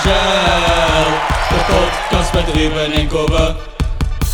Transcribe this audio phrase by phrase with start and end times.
[0.00, 1.10] OHL,
[1.48, 3.54] de podcast met Ruben en Kobe.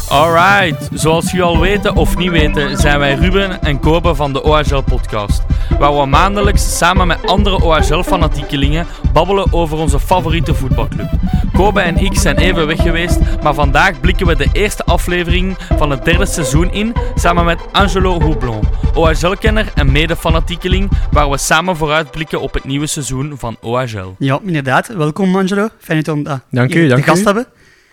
[0.08, 4.42] Alright, zoals jullie al weten of niet weten, zijn wij Ruben en Kobe van de
[4.42, 5.45] OHL podcast.
[5.78, 11.10] Waar we maandelijks samen met andere OHL-fanatiekelingen babbelen over onze favoriete voetbalclub.
[11.52, 15.90] Kobe en ik zijn even weg geweest, maar vandaag blikken we de eerste aflevering van
[15.90, 18.62] het derde seizoen in, samen met Angelo Houblon,
[18.94, 24.14] OHL-kenner en mede-fanatiekeling, waar we samen vooruitblikken op het nieuwe seizoen van OHL.
[24.18, 24.86] Ja, inderdaad.
[24.86, 25.68] Welkom Angelo.
[25.78, 27.24] Fijn dat we uh, Dank u, dank de gast u.
[27.24, 27.46] hebben.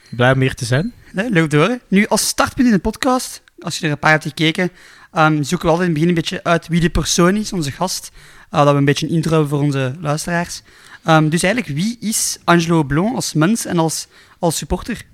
[0.10, 0.94] Blij om hier te zijn.
[1.12, 1.82] Leuk te horen.
[1.88, 4.72] Nu, als startpunt in de podcast, als je er een paar hebt gekeken,
[5.14, 7.72] ehm, zoeken we altijd in het begin een beetje uit wie de persoon is, onze
[7.72, 8.12] gast.
[8.52, 10.62] Uh, dat we een beetje een intro hebben voor onze luisteraars.
[11.04, 14.08] Ehm, dus eigenlijk, wie is Angelo Blon als mens en als,
[14.40, 15.06] als supporter?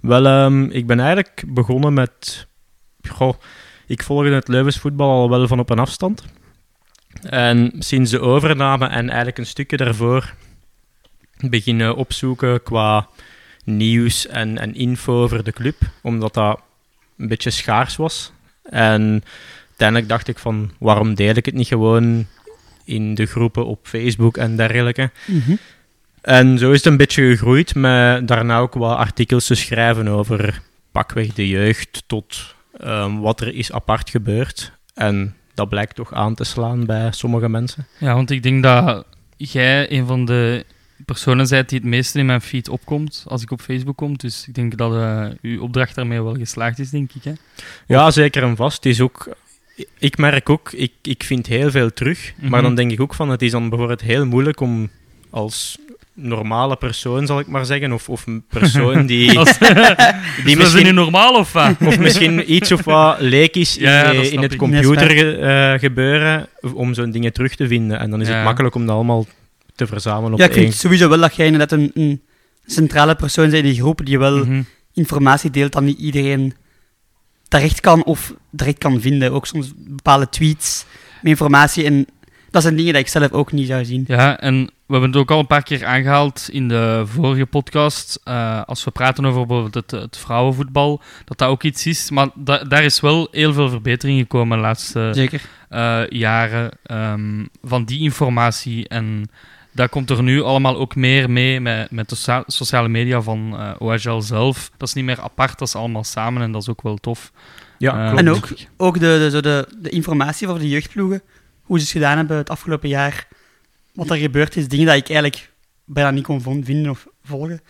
[0.00, 2.46] Wel, ehm, ik ben eigenlijk begonnen met...
[3.08, 3.34] Goh,
[3.86, 6.24] ik volgde het Leuven's voetbal al wel van op een afstand.
[7.22, 10.34] En sinds de overname en eigenlijk een stukje daarvoor
[11.36, 13.08] beginnen opzoeken qua
[13.64, 16.60] nieuws en, en info over de club, omdat dat
[17.18, 18.32] een beetje schaars was.
[18.70, 19.22] En
[19.66, 22.26] uiteindelijk dacht ik van, waarom deel ik het niet gewoon
[22.84, 25.10] in de groepen op Facebook en dergelijke.
[26.20, 30.62] En zo is het een beetje gegroeid met daarna ook wat artikels te schrijven over
[30.92, 34.72] pakweg de jeugd tot ehm, wat er is apart gebeurd.
[34.94, 37.86] En dat blijkt toch aan te slaan bij sommige mensen.
[37.98, 39.04] Ja, want ik denk dat
[39.36, 40.64] jij een van de
[41.04, 44.16] personen bent die het meeste in mijn feed opkomt als ik op Facebook kom.
[44.16, 47.24] Dus ik denk dat eh, uw opdracht daarmee wel geslaagd is, denk ik.
[47.24, 47.32] Hè?
[47.86, 48.76] Ja, zeker en vast.
[48.76, 49.28] Het is ook,
[49.98, 52.32] ik merk ook, ik, ik vind heel veel terug.
[52.36, 52.50] Mhm.
[52.50, 54.90] Maar dan denk ik ook van, het is dan bijvoorbeeld heel moeilijk om
[55.30, 55.78] als
[56.18, 59.58] normale persoon, zal ik maar zeggen, of, of een persoon die, Als,
[60.44, 61.74] die nu misschien normaal of wat?
[61.86, 65.80] Of misschien iets of wat leek is Ja, ja, in, snap het computer ge- eh,
[65.80, 67.98] gebeuren om zo'n dingen terug te vinden.
[67.98, 68.34] En dan is Ja.
[68.34, 69.26] het makkelijk om dat allemaal
[69.76, 70.62] te verzamelen op Ja, ik één.
[70.62, 72.22] vind sowieso wel dat jij inderdaad een, een
[72.66, 74.62] centrale persoon bent in die groep die wel Mhm.
[74.92, 76.54] informatie deelt dat niet iedereen
[77.48, 79.32] terecht kan of direct kan vinden.
[79.32, 80.84] Ook soms bepaalde tweets
[81.22, 81.84] met informatie.
[81.84, 82.06] En
[82.50, 84.04] dat zijn dingen die ik zelf ook niet zou zien.
[84.06, 88.20] Ja, en we hebben het ook al een paar keer aangehaald in de vorige podcast.
[88.24, 92.10] eh, als we praten over bijvoorbeeld het, het vrouwenvoetbal, dat dat ook iets is.
[92.10, 95.42] Maar da- daar is wel heel veel verbetering gekomen de laatste Zeker.
[95.68, 98.88] eh, jaren ehm, van die informatie.
[98.88, 99.28] En
[99.76, 103.56] dat komt er nu allemaal ook meer mee met, met de socia- sociale media van
[103.58, 104.70] eh, OHL zelf.
[104.76, 107.32] Dat is niet meer apart, dat is allemaal samen en dat is ook wel tof.
[107.78, 108.20] Ja, Eh, klopt.
[108.20, 111.22] En ook, ook de, de, zo de, de informatie over de jeugdploegen,
[111.62, 113.28] hoe ze het gedaan hebben het afgelopen jaar,
[113.94, 115.52] wat er gebeurd is, dingen dat ik eigenlijk
[115.84, 117.60] bijna niet kon vinden of volgen.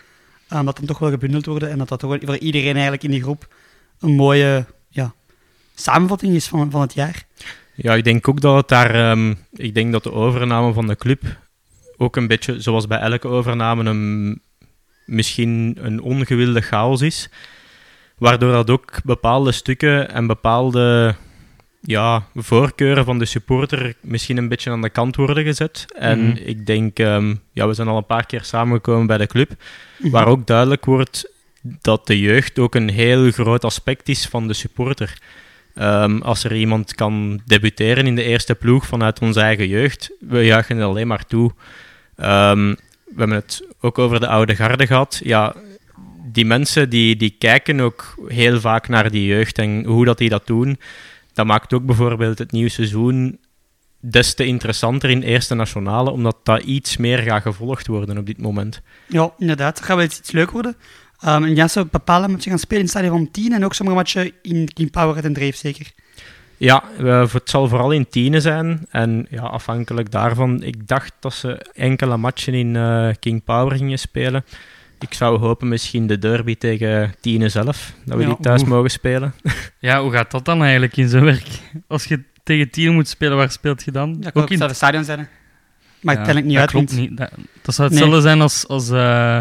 [0.53, 3.11] Um, dat dan toch wel gebundeld worden en dat dat toch voor iedereen eigenlijk in
[3.11, 3.55] die groep
[4.01, 5.15] een mooie ja,
[5.75, 7.23] samenvatting is van, van het jaar.
[7.75, 8.95] Ja, ik denk ook dat het daar...
[8.95, 11.23] ehm, ik denk dat de overname van de club
[11.97, 14.41] ook een beetje, zoals bij elke overname, een,
[15.07, 17.29] misschien een ongewilde chaos is.
[18.19, 21.15] Waardoor dat ook bepaalde stukken en bepaalde
[21.81, 25.85] ja, voorkeuren van de supporter misschien een beetje aan de kant worden gezet.
[25.99, 26.37] En Mhm.
[26.37, 29.51] ik denk, ehm, ja, we zijn al een paar keer samengekomen bij de club,
[29.99, 31.31] waar ook duidelijk wordt
[31.63, 35.19] dat de jeugd ook een heel groot aspect is van de supporter.
[35.77, 40.45] Ehm, als er iemand kan debuteren in de eerste ploeg vanuit onze eigen jeugd, we
[40.45, 41.51] juichen het alleen maar toe.
[42.17, 45.21] Ehm, we hebben het ook over de oude garde gehad.
[45.25, 45.55] Ja,
[46.33, 50.29] die mensen die, die kijken ook heel vaak naar die jeugd en hoe dat die
[50.29, 50.79] dat doen.
[51.33, 53.39] Dat maakt ook bijvoorbeeld het nieuwe seizoen
[54.01, 58.39] des te interessanter in Eerste Nationale, omdat dat iets meer gaat gevolgd worden op dit
[58.39, 58.81] moment.
[59.07, 59.77] Ja, inderdaad.
[59.77, 60.77] Dat gaat wel iets, iets leuk worden.
[61.25, 63.75] Um, en ja, zo bepaalde matchen gaan spelen in het stadion van 10 en ook
[63.75, 65.87] sommige matchen in King Power en Dreef, zeker.
[66.57, 68.87] Ja, eh, het zal vooral in tienen zijn.
[68.91, 73.99] En ja, afhankelijk daarvan, ik dacht dat ze enkele matchen in eh, King Power gingen
[73.99, 74.45] spelen.
[74.99, 78.91] Ik zou hopen misschien de derby tegen Tienen zelf, dat we Ja, die thuis mogen
[78.91, 79.35] spelen.
[79.79, 81.47] Ja, hoe gaat dat dan eigenlijk in zijn werk?
[81.87, 84.21] Als je tegen tien moet spelen, waar speelt je dan?
[84.21, 85.19] Dat kan ook in het stadion zijn.
[86.01, 86.71] Maar Ja, uiteindelijk niet dat uit.
[86.71, 87.19] klopt want- niet.
[87.19, 87.31] Dat,
[87.63, 89.39] dat zou hetzelfde zijn als, als, eh,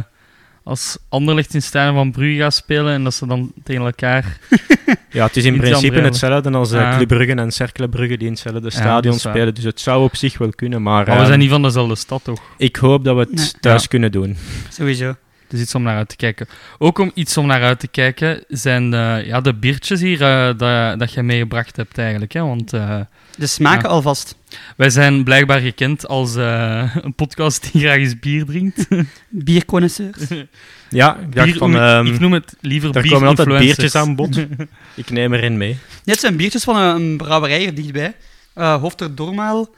[0.65, 4.37] als Anderlecht in stadion van Brugge gaat spelen en dat ze dan tegen elkaar...
[5.09, 6.95] Ja, het is in principe hetzelfde als Ah.
[6.95, 9.55] Club Brugge en Cercle Brugge die in hetzelfde stadion spelen.
[9.55, 12.23] Dus het zou op zich wel kunnen, maar, Maar we zijn niet van dezelfde stad,
[12.23, 12.39] toch?
[12.57, 13.51] ik hoop dat we het Nee.
[13.59, 13.87] thuis Ja.
[13.87, 14.37] kunnen doen.
[14.69, 15.15] Sowieso.
[15.55, 16.47] Dus iets om naar uit te kijken.
[16.77, 20.45] Ook om iets om naar uit te kijken zijn de, ja, de biertjes hier eh,
[20.57, 22.33] dat, dat jij meegebracht hebt eigenlijk.
[22.33, 22.41] Hè?
[22.41, 22.99] Want eh,
[23.37, 23.95] De smaken Ja.
[23.95, 24.35] alvast.
[24.77, 28.87] wij zijn blijkbaar gekend als eh, een podcast die graag eens bier drinkt.
[29.29, 30.17] Bierconnoisseurs.
[30.89, 34.37] Ja, ik Bier- van, ehm, ik noem het liever daar komen altijd biertjes aan bod.
[34.95, 35.77] ik neem erin mee.
[36.03, 38.15] Dit zijn biertjes van een, een brouwerij hier dichtbij.
[38.53, 39.69] Eh Hofter Dormaal.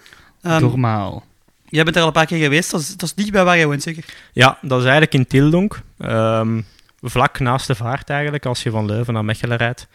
[0.42, 1.26] Ehm, Normaal.
[1.69, 3.58] Jij bent er al een paar keer geweest, dat is, dat is dicht bij waar
[3.58, 4.04] je woont, zeker?
[4.34, 5.81] Ja, dat is eigenlijk in Tildonk.
[6.00, 6.62] Ehm,
[7.02, 9.88] vlak naast de vaart eigenlijk, als je van Leuven naar Mechelen rijdt.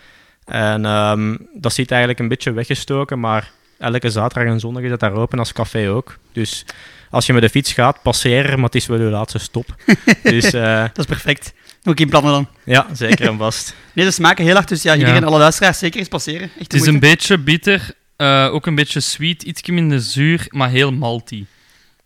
[0.44, 5.00] En ehm, dat zit eigenlijk een beetje weggestoken, maar elke zaterdag en zondag is het
[5.00, 6.18] daar open als café ook.
[6.32, 6.64] Dus
[7.10, 9.74] als je met de fiets gaat, passeer er, maar het is wel je laatste stop.
[10.22, 11.52] dus eh, Dat is perfect.
[11.84, 12.48] Ook in plannen dan.
[12.64, 13.74] ja, zeker en vast.
[13.94, 14.98] Nee, de smaken heel hard, dus ja, Ja.
[14.98, 16.42] iedereen, alle luisteraars, zeker eens passeren.
[16.42, 20.68] Echt Het is een beetje bitter, eh, ook een beetje sweet, iets minder zuur, maar
[20.70, 21.44] heel malty.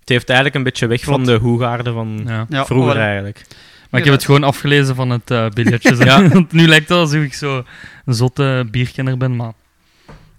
[0.07, 2.65] Het heeft eigenlijk een beetje weg van de hoegaarden van Ja.
[2.65, 3.45] Vroeger oh, eigenlijk.
[3.91, 5.97] Maar ik heb het gewoon afgelezen van het eh biljetje.
[6.05, 6.29] Ja.
[6.29, 7.65] Want nu lijkt het alsof ik zo
[8.05, 9.53] een zotte bierkenner ben, maar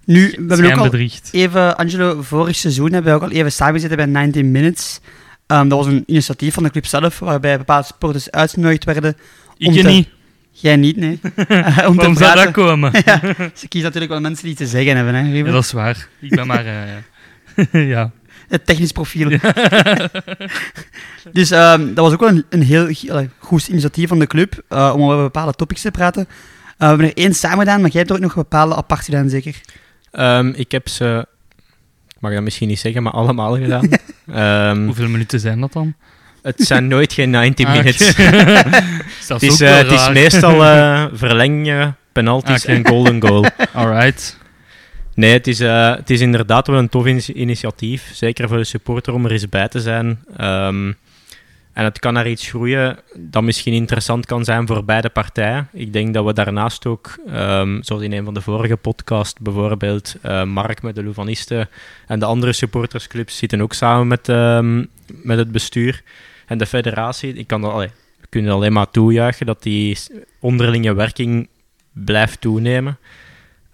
[0.04, 0.98] Nu, we hebben ook al
[1.32, 5.00] even, Angelo, vorig seizoen hebben we ook al even samengezeten bij 19 Minutes.
[5.46, 9.16] Ehm, dat was een initiatief van de club zelf, waarbij bepaalde sporters uitgenodigd werden.
[9.58, 10.08] om Ik te- niet.
[10.50, 11.20] Jij niet, nee.
[11.22, 11.54] Om te
[11.94, 12.44] Waarom zou praten.
[12.44, 12.92] dat komen?
[13.04, 13.20] ja,
[13.54, 15.32] ze kiezen natuurlijk wel mensen die te zeggen hebben, hè?
[15.32, 16.08] Ja, dat is waar.
[16.20, 16.66] Ik ben maar...
[16.66, 18.10] eh, ja.
[18.48, 19.28] Het technisch profiel.
[21.32, 22.88] dus ehm, dat was ook wel een, een heel
[23.38, 26.22] goed initiatief van de club, eh, om over bepaalde topics te praten.
[26.28, 26.28] Eh,
[26.78, 29.28] we hebben er één samen gedaan, maar jij hebt er ook nog bepaalde apart gedaan,
[29.28, 29.60] zeker?
[30.10, 31.26] Ehm, ik heb ze,
[32.08, 33.88] ik mag dat misschien niet zeggen, maar allemaal gedaan.
[34.32, 35.94] Ehm, Hoeveel minuten zijn dat dan?
[36.42, 38.14] het zijn nooit geen 90 Ah, minutes.
[39.26, 42.72] dat Het is, eh, het is meestal eh verlengingen, penalties Oké.
[42.72, 43.44] en golden goal.
[43.72, 44.37] Alright.
[45.18, 48.10] Nee, het is, eh, het is inderdaad wel een tof in- initiatief.
[48.14, 50.18] Zeker voor de supporter om er eens bij te zijn.
[50.36, 50.92] Ehm,
[51.72, 55.68] en het kan naar iets groeien dat misschien interessant kan zijn voor beide partijen.
[55.72, 60.14] Ik denk dat we daarnaast ook, ehm, zoals in een van de vorige podcasts bijvoorbeeld,
[60.22, 61.68] eh, Mark met de Louvanisten
[62.06, 66.02] en de andere supportersclubs zitten ook samen met, ehm, met het bestuur
[66.46, 67.32] en de federatie.
[67.34, 67.88] Ik kan dat,
[68.28, 69.98] kunnen alleen maar toejuichen dat die
[70.40, 71.48] onderlinge werking
[71.92, 72.98] blijft toenemen.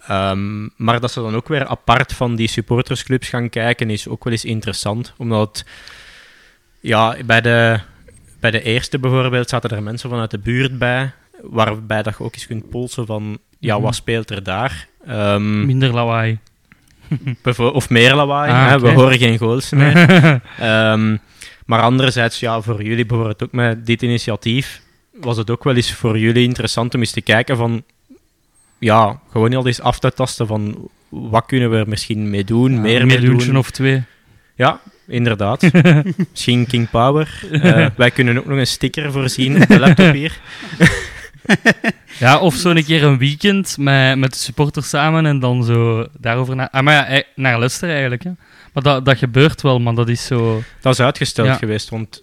[0.08, 4.24] Ehm, maar dat ze dan ook weer apart van die supportersclubs gaan kijken, is ook
[4.24, 5.12] wel eens interessant.
[5.16, 5.66] Omdat het-
[6.80, 7.80] ja, bij, de,
[8.40, 11.12] bij de eerste bijvoorbeeld zaten er mensen vanuit de buurt bij,
[11.42, 13.84] waarbij dat je ook eens kunt polsen van, ja, Mhm.
[13.84, 14.86] wat speelt er daar?
[15.06, 16.38] Ehm, Minder lawaai.
[17.72, 19.96] of meer lawaai, Ah, hè, we horen geen goals meer.
[20.58, 21.16] Ehm,
[21.66, 24.80] maar anderzijds, ja, voor jullie bijvoorbeeld ook met dit initiatief,
[25.20, 27.82] was het ook wel eens voor jullie interessant om eens te kijken van,
[28.84, 32.72] ja, gewoon al eens af te tasten van, wat kunnen we er misschien mee doen,
[32.72, 33.56] Ja, meer een mee doen.
[33.56, 34.02] of twee.
[34.54, 35.62] Ja, inderdaad.
[36.30, 37.40] misschien King Power.
[37.50, 40.38] Eh, wij kunnen ook nog een sticker voorzien op de laptop hier.
[42.18, 46.06] Ja, of zo een keer een weekend met, met de supporters samen en dan zo
[46.18, 46.70] daarover na...
[46.70, 48.30] Ah, maar ja, ei- naar luisteren eigenlijk, hè.
[48.72, 50.62] Maar dat, dat gebeurt wel, maar dat is zo...
[50.80, 51.54] Dat is uitgesteld Ja.
[51.54, 52.22] geweest, want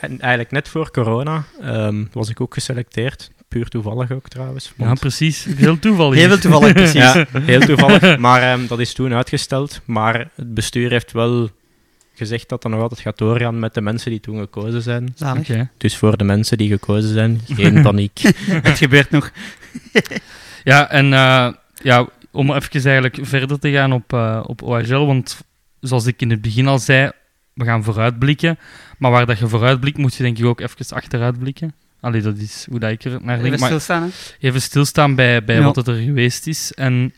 [0.00, 3.30] en eigenlijk net voor corona ehm, was ik ook geselecteerd.
[3.48, 4.72] Puur toevallig ook trouwens.
[4.76, 5.44] Ja, precies.
[5.56, 6.18] Heel toevallig.
[6.18, 6.94] Heel toevallig, precies.
[6.94, 8.18] Ja, heel toevallig.
[8.18, 9.80] Maar ehm, dat is toen uitgesteld.
[9.84, 11.50] Maar het bestuur heeft wel
[12.14, 15.12] gezegd dat dat nog altijd gaat doorgaan met de mensen die toen gekozen zijn.
[15.14, 15.50] Zalig.
[15.50, 15.70] Oké.
[15.76, 18.20] Dus voor de mensen die gekozen zijn, geen paniek.
[18.46, 19.30] Het gebeurt nog.
[20.64, 21.48] Ja, en eh,
[21.82, 25.40] ja, om even eigenlijk verder te gaan op, eh, op OHL, want
[25.80, 27.10] zoals ik in het begin al zei,
[27.52, 28.58] we gaan vooruitblikken.
[28.98, 31.74] Maar waar dat je vooruitblikt, moet je denk ik ook even achteruitblikken.
[32.00, 33.46] Allee, dat is hoe dat ik er naar denk.
[33.46, 34.08] Even Maar stilstaan, hè.
[34.48, 35.62] even stilstaan bij, bij Ja.
[35.62, 36.72] wat het er geweest is.
[36.74, 37.14] En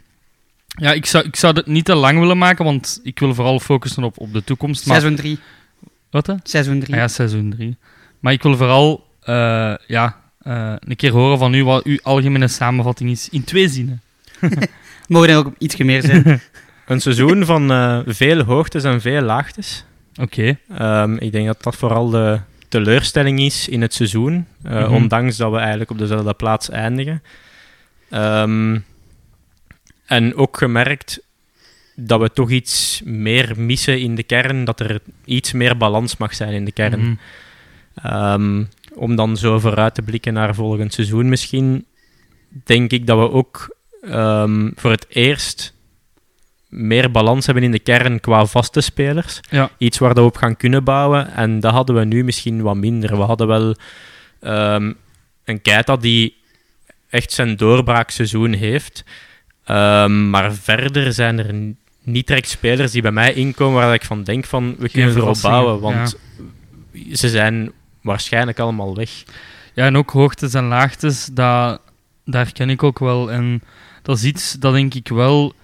[0.66, 3.60] ja, ik zou, ik zou het niet te lang willen maken, want ik wil vooral
[3.60, 4.86] focussen op, op de toekomst.
[4.86, 5.38] Maar, Seizoen 3.
[6.10, 6.34] wat hè?
[6.42, 6.94] Seizoen 3.
[6.94, 7.76] Ah ja, seizoen 3.
[8.20, 12.48] Maar ik wil vooral eh, ja, eh, een keer horen van u wat uw algemene
[12.48, 14.00] samenvatting is in twee zinnen.
[15.08, 16.40] Mogen er ook iets meer zijn.
[16.86, 19.84] Een seizoen van eh, veel hoogtes en veel laagtes.
[20.20, 20.58] Oké.
[20.76, 24.46] Ehm, ik denk dat dat vooral de teleurstelling is in het seizoen.
[24.62, 24.92] eh, Mhm.
[24.94, 27.22] Ondanks dat we eigenlijk op dezelfde plaats eindigen.
[28.10, 28.78] Ehm,
[30.06, 31.20] en ook gemerkt
[31.94, 34.64] dat we toch iets meer missen in de kern.
[34.64, 37.00] Dat er iets meer balans mag zijn in de kern.
[37.00, 37.14] Mhm.
[38.06, 41.84] Ehm, om dan zo vooruit te blikken naar volgend seizoen misschien,
[42.64, 45.74] denk ik dat we ook ehm, voor het eerst
[46.70, 49.40] meer balans hebben in de kern qua vaste spelers.
[49.50, 49.70] Ja.
[49.78, 51.32] Iets waar we op gaan kunnen bouwen.
[51.34, 53.16] En dat hadden we nu misschien wat minder.
[53.16, 53.74] We hadden wel
[54.40, 54.92] ehm,
[55.44, 56.36] een Keita die
[57.08, 59.04] echt zijn doorbraakseizoen heeft.
[59.64, 61.54] Ehm, maar verder zijn er
[62.02, 65.38] niet direct spelers die bij mij inkomen waar ik van denk van we kunnen erop
[65.42, 65.80] bouwen.
[65.80, 66.18] Want
[67.12, 67.72] ze zijn
[68.02, 69.10] waarschijnlijk allemaal weg.
[69.74, 71.80] Ja, en ook hoogtes en laagtes, dat,
[72.24, 73.32] daar ken ik ook wel.
[73.32, 73.62] En
[74.02, 75.54] dat is iets dat denk ik wel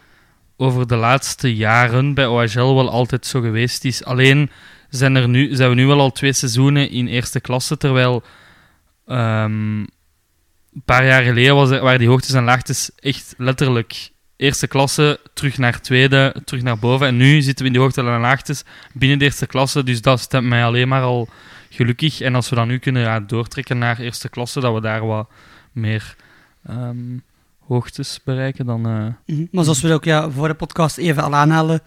[0.57, 4.05] over de laatste jaren bij OHL wel altijd zo geweest is.
[4.05, 4.51] Alleen
[4.89, 8.23] zijn, er nu, zijn we nu wel al twee seizoenen in eerste klasse, terwijl
[9.07, 9.79] ehm,
[10.77, 15.21] een paar jaar geleden was er, waren die hoogtes en laagtes echt letterlijk eerste klasse,
[15.35, 17.07] terug naar tweede, terug naar boven.
[17.07, 19.83] En nu zitten we in de hoogte en laagtes binnen de eerste klasse.
[19.83, 21.29] Dus dat stemt mij alleen maar al
[21.71, 22.21] gelukkig.
[22.21, 25.31] En als we dan nu kunnen ja, doortrekken naar eerste klasse, dat we daar wat
[25.73, 26.17] meer
[26.67, 27.19] ehm,
[27.67, 28.87] hoogtes bereiken, dan...
[28.87, 29.47] eh, Mhm.
[29.51, 31.81] Maar zoals we ook ja, voor de podcast even al aanhalen,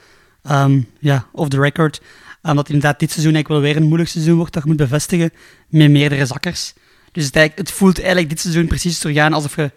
[0.43, 2.01] ehm, ja, off the record,
[2.43, 4.77] um, dat inderdaad dit seizoen eigenlijk wel weer een moeilijk seizoen wordt dat je moet
[4.77, 5.31] bevestigen
[5.67, 6.74] met meerdere zakkers.
[7.12, 9.71] Dus het, het voelt eigenlijk dit seizoen precies teruggaan alsof je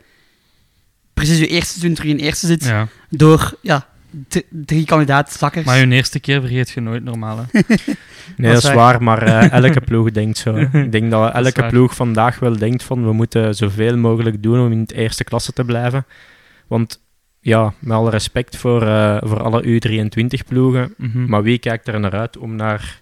[1.15, 2.89] precies je eerste seizoen terug in eerste zit, ja.
[3.11, 3.89] door ja,
[4.49, 5.65] drie kandidaat-zakkers.
[5.67, 7.39] Maar je eerste keer vergeet je nooit normaal.
[7.39, 7.61] Hè.
[8.37, 10.57] Nee, dat is waar, maar eh, elke ploeg denkt zo.
[10.73, 14.73] Ik denk dat elke ploeg vandaag wel denkt van we moeten zoveel mogelijk doen om
[14.73, 16.05] in de eerste klasse te blijven.
[16.67, 17.01] Want
[17.41, 21.25] ja, met alle respect voor, eh, voor alle U23-ploegen, Mhm.
[21.27, 23.01] maar wie kijkt er naar uit om naar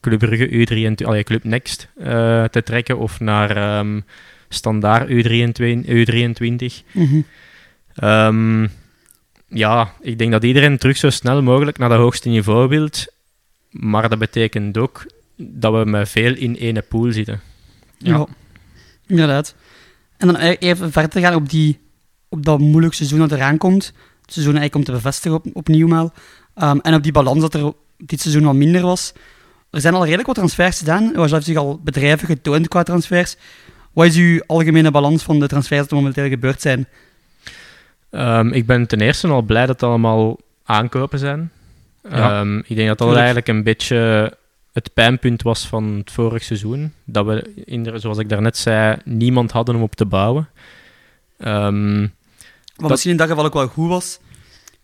[0.00, 4.00] Club Brugge U23, allee, Club Next eh, te trekken of naar ehm,
[4.48, 5.84] Standaard U23?
[5.86, 6.82] U23?
[6.92, 7.20] Mhm.
[7.94, 8.66] Ehm,
[9.48, 13.06] ja, ik denk dat iedereen terug zo snel mogelijk naar dat hoogste niveau wilt.
[13.70, 17.40] Maar dat betekent ook dat we met veel in ene pool zitten.
[17.98, 18.16] Ja.
[18.16, 18.26] Ja.
[19.06, 19.54] inderdaad.
[20.16, 21.78] En dan e- even verder te gaan op, die,
[22.28, 23.86] op dat moeilijk seizoen dat eraan komt.
[24.22, 26.08] Het seizoen eigenlijk om te bevestigen op, opnieuw maar.
[26.54, 29.12] Ehm, en op die balans dat er dit seizoen wat minder was.
[29.70, 31.14] Er zijn al redelijk wat transfers gedaan.
[31.14, 33.36] Er heeft zich al bedrijven getoond qua transfers.
[33.92, 36.88] Wat is uw algemene balans van de transfers die momenteel gebeurd zijn?
[38.10, 41.50] Ehm, ik ben ten eerste al blij dat het allemaal aankopen zijn.
[42.10, 42.40] Ja.
[42.40, 43.16] Ehm, ik denk dat dat Tuurlijk.
[43.16, 44.32] eigenlijk een beetje
[44.72, 46.92] het pijnpunt was van het vorig seizoen.
[47.04, 50.48] Dat we, in de- zoals ik daarnet zei, niemand hadden om op te bouwen.
[51.38, 52.10] Ehm, Wat
[52.76, 54.18] Dat- misschien in dat geval ook wel goed was.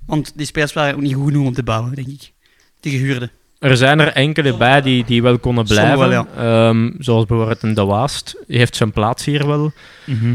[0.06, 2.32] Want die spelers waren ook niet goed genoeg om te bouwen, denk ik.
[2.80, 3.30] De gehuurde.
[3.58, 6.08] Er zijn er enkele bij die, die wel konden blijven.
[6.08, 8.36] wel, Ehm, zoals bijvoorbeeld een De Waast.
[8.46, 9.72] Die heeft zijn plaats hier wel.
[10.06, 10.34] Mhm.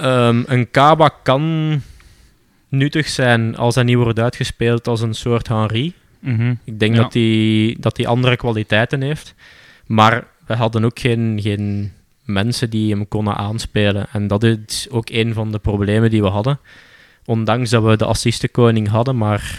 [0.00, 1.82] Ehm, een Kaba kan
[2.68, 5.92] nuttig zijn als hij niet wordt uitgespeeld als een soort Henri.
[6.18, 6.54] Mhm.
[6.64, 7.02] Ik denk Ja.
[7.02, 9.34] dat hij dat die andere kwaliteiten heeft.
[9.86, 11.92] Maar we hadden ook geen, geen
[12.24, 14.06] mensen die hem konden aanspelen.
[14.12, 16.58] En dat is ook een van de problemen die we hadden.
[17.24, 19.58] Ondanks dat we de assistenkoning hadden, maar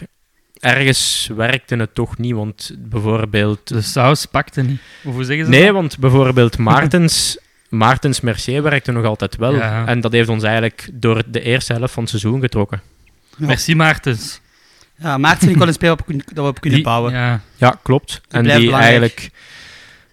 [0.60, 2.34] ergens werkte het toch niet.
[2.34, 4.80] Want bijvoorbeeld De saus pakte niet.
[5.04, 5.74] Of hoe zeggen ze Nee, dat?
[5.74, 7.38] want bijvoorbeeld Maartens,
[7.72, 9.54] Maartens Mercier werkte nog altijd wel.
[9.56, 9.86] Ja.
[9.86, 12.82] En dat heeft ons eigenlijk door de eerste helft van het seizoen getrokken.
[13.38, 13.46] Ja.
[13.46, 14.40] Merci Maartens.
[14.98, 17.14] Ja, Maarten vind ik wel een speler kun- dat we op kunnen Die- bouwen.
[17.14, 17.42] Ja.
[17.56, 18.22] Ja, klopt.
[18.30, 18.84] en die belangrijk.
[18.84, 19.30] eigenlijk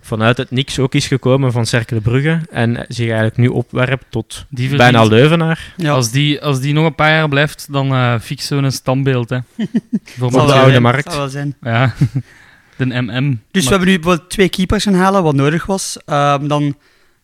[0.01, 2.41] vanuit het niks ook is gekomen van Cercle Brugge.
[2.51, 5.73] En zich eigenlijk nu opwerpt tot Die bijna Leuvenaar.
[5.77, 5.91] Ja.
[5.93, 9.31] Als, die, als die nog een paar jaar blijft, dan eh fixen we een standbeeld.
[9.31, 9.39] Hè.
[10.19, 11.11] Voor de oude zijn, markt.
[11.11, 11.57] zal wel zijn.
[11.63, 11.95] Ja,
[12.77, 13.41] de MM.
[13.51, 15.99] Dus we hebben nu twee keepers gaan halen, wat nodig was.
[16.07, 16.77] Ehm, dan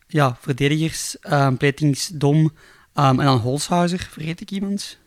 [0.06, 2.52] ja, verdedigers, um, Platings, Dom
[2.94, 4.08] ehm, en dan Holshouser.
[4.10, 4.98] Vergeet ik iemand?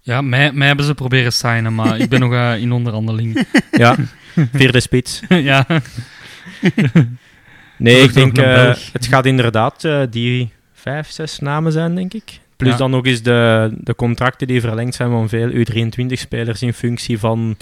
[0.00, 3.46] Ja, mij, mij hebben ze proberen signen, maar ik ben nog eh, in onderhandeling.
[3.70, 3.96] Ja,
[4.52, 5.22] vierde spits.
[5.28, 5.66] ja.
[7.78, 12.40] Nee, ik denk, eh, het gaat inderdaad eh, die vijf, zes namen zijn, denk ik.
[12.56, 12.76] Plus Ja.
[12.76, 17.56] dan nog eens de, de contracten die verlengd zijn van veel U23-spelers in functie van,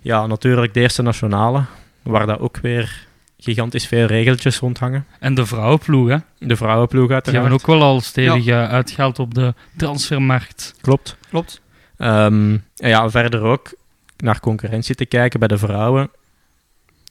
[0.00, 1.64] ja, natuurlijk de eerste nationale,
[2.02, 3.06] waar dat ook weer
[3.44, 5.06] gigantisch veel regeltjes rondhangen.
[5.20, 6.16] En de vrouwenploeg, hè.
[6.38, 7.42] De vrouwenploeg Die uiteraard.
[7.44, 10.74] hebben ook wel al stevig eh, uitgehaald op de transfermarkt.
[10.80, 11.16] Klopt.
[11.28, 11.60] Klopt.
[11.96, 13.74] Ehm, en ja, verder ook
[14.16, 16.10] naar concurrentie te kijken bij de vrouwen,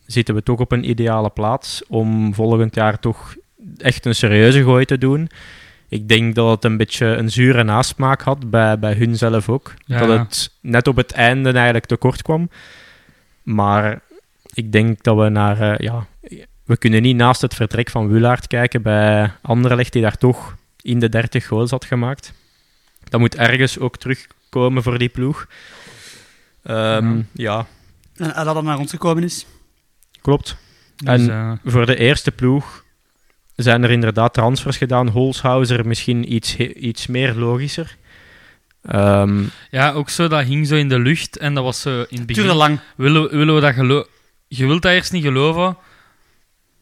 [0.06, 3.36] zitten we toch op een ideale plaats om volgend jaar toch
[3.78, 5.30] echt een serieuze gooi te doen.
[5.90, 9.74] Ik denk dat het een beetje een zure nasmaak had bij, bij hun zelf ook.
[9.86, 10.00] Ja.
[10.00, 12.50] Dat het net op het einde eigenlijk tekort kwam.
[13.44, 14.00] Maar
[14.54, 15.62] ik denk dat we naar...
[15.62, 16.06] eh, ja,
[16.66, 21.00] we kunnen niet naast het vertrek van Wulaert kijken bij Anderlecht, die daar toch in
[21.00, 22.34] de 30 goals had gemaakt.
[23.10, 25.48] Dat moet ergens ook terugkomen voor die ploeg.
[26.64, 27.66] Ehm, Ja.
[28.14, 29.46] ja, En dat dat naar ons gekomen is.
[30.22, 30.58] klopt.
[30.96, 32.84] Dus, En- eh, Voor de eerste ploeg
[33.56, 35.08] zijn er inderdaad transfers gedaan.
[35.10, 37.98] Holshouser misschien iets, iets meer logischer.
[38.82, 41.38] Ehm, ja, ook zo, dat hing zo in de lucht.
[41.38, 42.44] En dat was zo in het begin...
[42.44, 42.80] duurde lang.
[42.96, 44.10] Willen, we- willen we dat geloven?
[44.48, 45.78] Je wilt dat eerst niet geloven.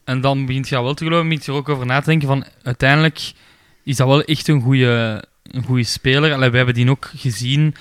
[0.04, 1.28] En dan begint je dat wel te geloven.
[1.28, 2.44] begint je er ook over na te denken van...
[2.62, 3.32] Uiteindelijk
[3.82, 6.32] is dat wel echt een goede een goede speler.
[6.32, 7.74] Allee, we hebben die ook gezien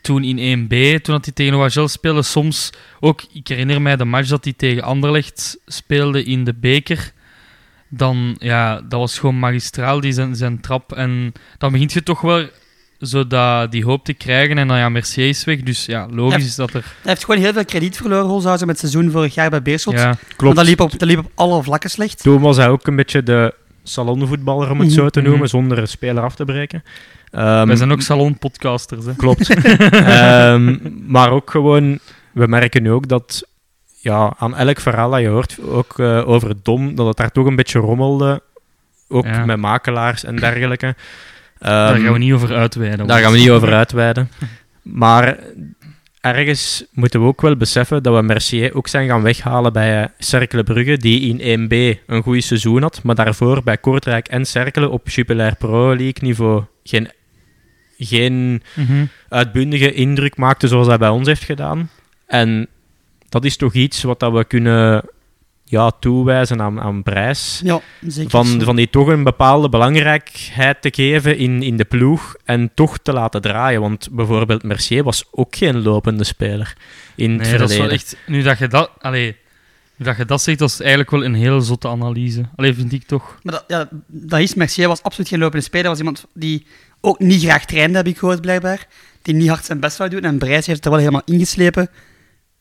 [0.00, 2.22] toen in 1B, toen dat hij tegen OHL speelde.
[2.22, 7.12] Soms ook, ik herinner mij de match dat hij tegen Anderlecht speelde in de beker.
[7.88, 10.92] Dan, ja, dat was gewoon magistraal, die zijn, zijn trap.
[10.92, 12.48] En dan begint je toch wel
[13.06, 14.58] zo dat, die hoop te krijgen.
[14.58, 15.60] En dan ja, Mercier is weg.
[15.60, 16.82] Dus ja, logisch is dat er...
[17.02, 19.94] Hij heeft gewoon heel veel krediet verloren, Holshouser, met het seizoen vorig jaar bij Beerschot.
[19.94, 20.56] Ja, Want klopt.
[20.56, 22.22] dat liep, op, dat liep op alle vlakken slecht.
[22.22, 25.28] Toen was hij ook een beetje de salonvoetballer, om het zo te mhm.
[25.28, 26.82] noemen, zonder een speler af te breken.
[27.30, 29.04] Ehm, Wij zijn ook salonpodcasters.
[29.04, 29.14] Hè.
[29.14, 29.48] Klopt.
[29.90, 31.98] Ehm, maar ook gewoon,
[32.32, 33.46] we merken nu ook dat
[34.00, 37.32] ja, aan elk verhaal dat je hoort, ook eh, over het dom, dat het daar
[37.32, 38.42] toch een beetje rommelde.
[39.08, 39.44] Ook Ja.
[39.44, 40.94] met makelaars en dergelijke.
[41.58, 43.06] Daar Ehm, gaan we niet over uitweiden.
[43.06, 44.30] daar gaan we niet over uitweiden.
[44.82, 45.38] Maar
[46.20, 50.08] ergens moeten we ook wel beseffen dat we Mercier ook zijn gaan weghalen bij eh,
[50.18, 54.88] Cercle Brugge, die in 1B een goed seizoen had, maar daarvoor bij Kortrijk en Cercle
[54.88, 57.08] op Jupiler Pro League niveau geen,
[57.98, 59.04] geen Mhm.
[59.28, 61.90] uitbundige indruk maakte zoals hij bij ons heeft gedaan.
[62.26, 62.66] En
[63.28, 65.02] dat is toch iets wat dat we kunnen
[65.68, 67.60] ja, toewijzen aan, aan prijs.
[67.64, 68.30] Ja, zeker.
[68.30, 68.58] Van, zo.
[68.58, 73.12] van die toch een bepaalde belangrijkheid te geven in, in de ploeg en toch te
[73.12, 73.80] laten draaien.
[73.80, 76.76] Want bijvoorbeeld Mercier was ook geen lopende speler
[77.14, 77.84] in het Nee, dat is verleden.
[77.84, 78.16] wel echt...
[78.26, 78.90] Nu dat je dat...
[78.98, 79.36] Allee,
[79.96, 82.48] nu dat je dat zegt, dat is eigenlijk wel een heel zotte analyse.
[82.56, 83.38] Allee, vind ik toch.
[83.42, 85.88] Maar dat, ja, dat is, Mercier was absoluut geen lopende speler.
[85.88, 86.66] was iemand die
[87.00, 88.86] ook niet graag trainde, heb ik gehoord, blijkbaar.
[89.22, 90.22] Die niet hard zijn best wou doen.
[90.22, 91.88] En Brijs heeft er wel helemaal ingeslepen.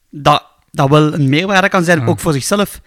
[0.10, 2.06] Dat, dat wel een meerwaarde kan zijn, Ja.
[2.06, 2.82] ook voor zichzelf.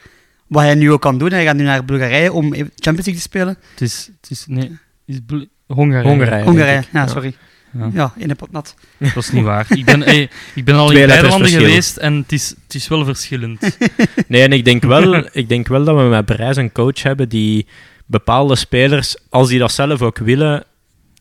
[0.47, 1.31] Wat hij nu ook kan doen.
[1.33, 3.57] Hij gaat nu naar Bulgarije om even Champions League te spelen.
[3.71, 4.11] Het is...
[4.21, 6.09] Het is nee, het is Hongarije.
[6.09, 6.45] Hongarije.
[6.45, 7.35] Hongarije, ja, sorry.
[7.79, 8.75] Ja, Ja, in de pot nat.
[8.99, 9.67] dat is niet waar.
[9.69, 12.75] Ik ben, hey, ik ben al Twee in beide landen geweest en het is, het
[12.75, 13.77] is wel verschillend.
[14.27, 17.29] Nee, en ik denk, wel, ik denk wel dat we met Brijs een coach hebben
[17.29, 17.67] die
[18.07, 20.65] bepaalde spelers, als die dat zelf ook willen,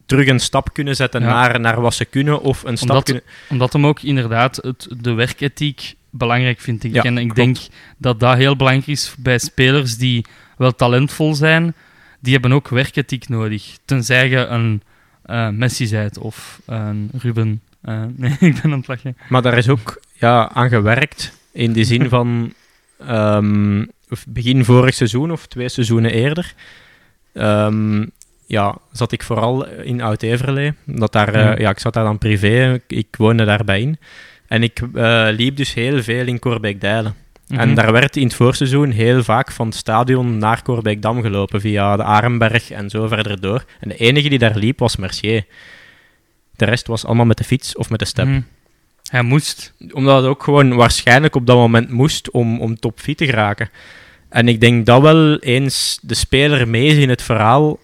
[0.05, 1.27] terug een stap kunnen zetten Ja.
[1.27, 2.41] naar, naar wat ze kunnen.
[2.41, 3.23] Of een stap Omdat- kunnen...
[3.49, 6.83] Omdat hem ook inderdaad het, de werkethiek belangrijk vindt.
[6.83, 6.93] Ik.
[6.93, 7.35] Ja, en ik klopt.
[7.35, 7.57] denk
[7.97, 10.25] dat dat heel belangrijk is bij spelers die
[10.57, 11.73] wel talentvol zijn.
[12.19, 13.77] Die hebben ook werkethiek nodig.
[13.85, 14.81] Tenzij je een
[15.23, 17.61] eh, Messi zijt of een Ruben.
[17.81, 19.17] Eh, nee, ik ben aan het lachen.
[19.29, 22.53] Maar daar is ook ja, aan gewerkt, in de zin van
[23.07, 23.85] ehm,
[24.27, 26.53] begin vorig seizoen of twee seizoenen eerder.
[27.33, 28.05] ehm,
[28.45, 30.73] ja, zat ik vooral in Oud-Everlee.
[30.85, 31.57] Dat daar, eh, Ja.
[31.57, 33.97] ja, ik zat daar dan privé, ik, ik woonde daarbij in.
[34.47, 37.15] En ik eh, liep dus heel veel in Corbeek-Dijlen.
[37.47, 37.75] En Mhm.
[37.75, 42.03] daar werd in het voorseizoen heel vaak van het stadion naar Corbeek-Dam gelopen, via de
[42.03, 43.65] Arenberg en zo verder door.
[43.79, 45.45] En de enige die daar liep was Mercier.
[46.55, 48.41] De rest was allemaal met de fiets of met de step Mhm.
[49.09, 49.73] Hij moest.
[49.91, 53.69] omdat het ook gewoon waarschijnlijk op dat moment moest om, om top te geraken.
[54.29, 57.79] En ik denk dat wel eens de speler mee is in het verhaal,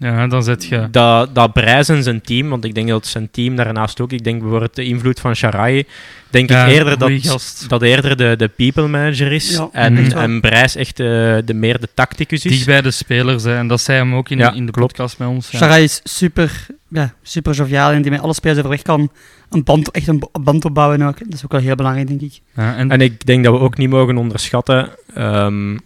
[0.00, 0.88] Ja, dan zet je.
[0.90, 4.24] dat, dat Brijs en zijn team, want ik denk dat zijn team daarnaast ook, ik
[4.24, 5.84] denk bijvoorbeeld de invloed van Sharai,
[6.30, 7.68] denk Ja, ik eerder dat, gast.
[7.68, 11.54] dat eerder de, de people manager is Ja, en, echt en Brijs echt de, de
[11.54, 12.52] meer de tacticus is.
[12.52, 13.42] Dicht bij de spelers.
[13.42, 13.56] Hè.
[13.56, 14.92] En dat zei hem ook in, Ja, in de klopt.
[14.92, 15.50] podcast met ons.
[15.50, 15.58] Ja.
[15.58, 19.10] Sharai is super, ja, super joviaal en die met alle spelers overweg kan
[19.50, 21.18] een band, echt een band opbouwen ook.
[21.18, 22.40] Dat is ook wel heel belangrijk, denk ik.
[22.56, 25.76] Ja, en, En ik denk dat we ook niet mogen onderschatten ehm,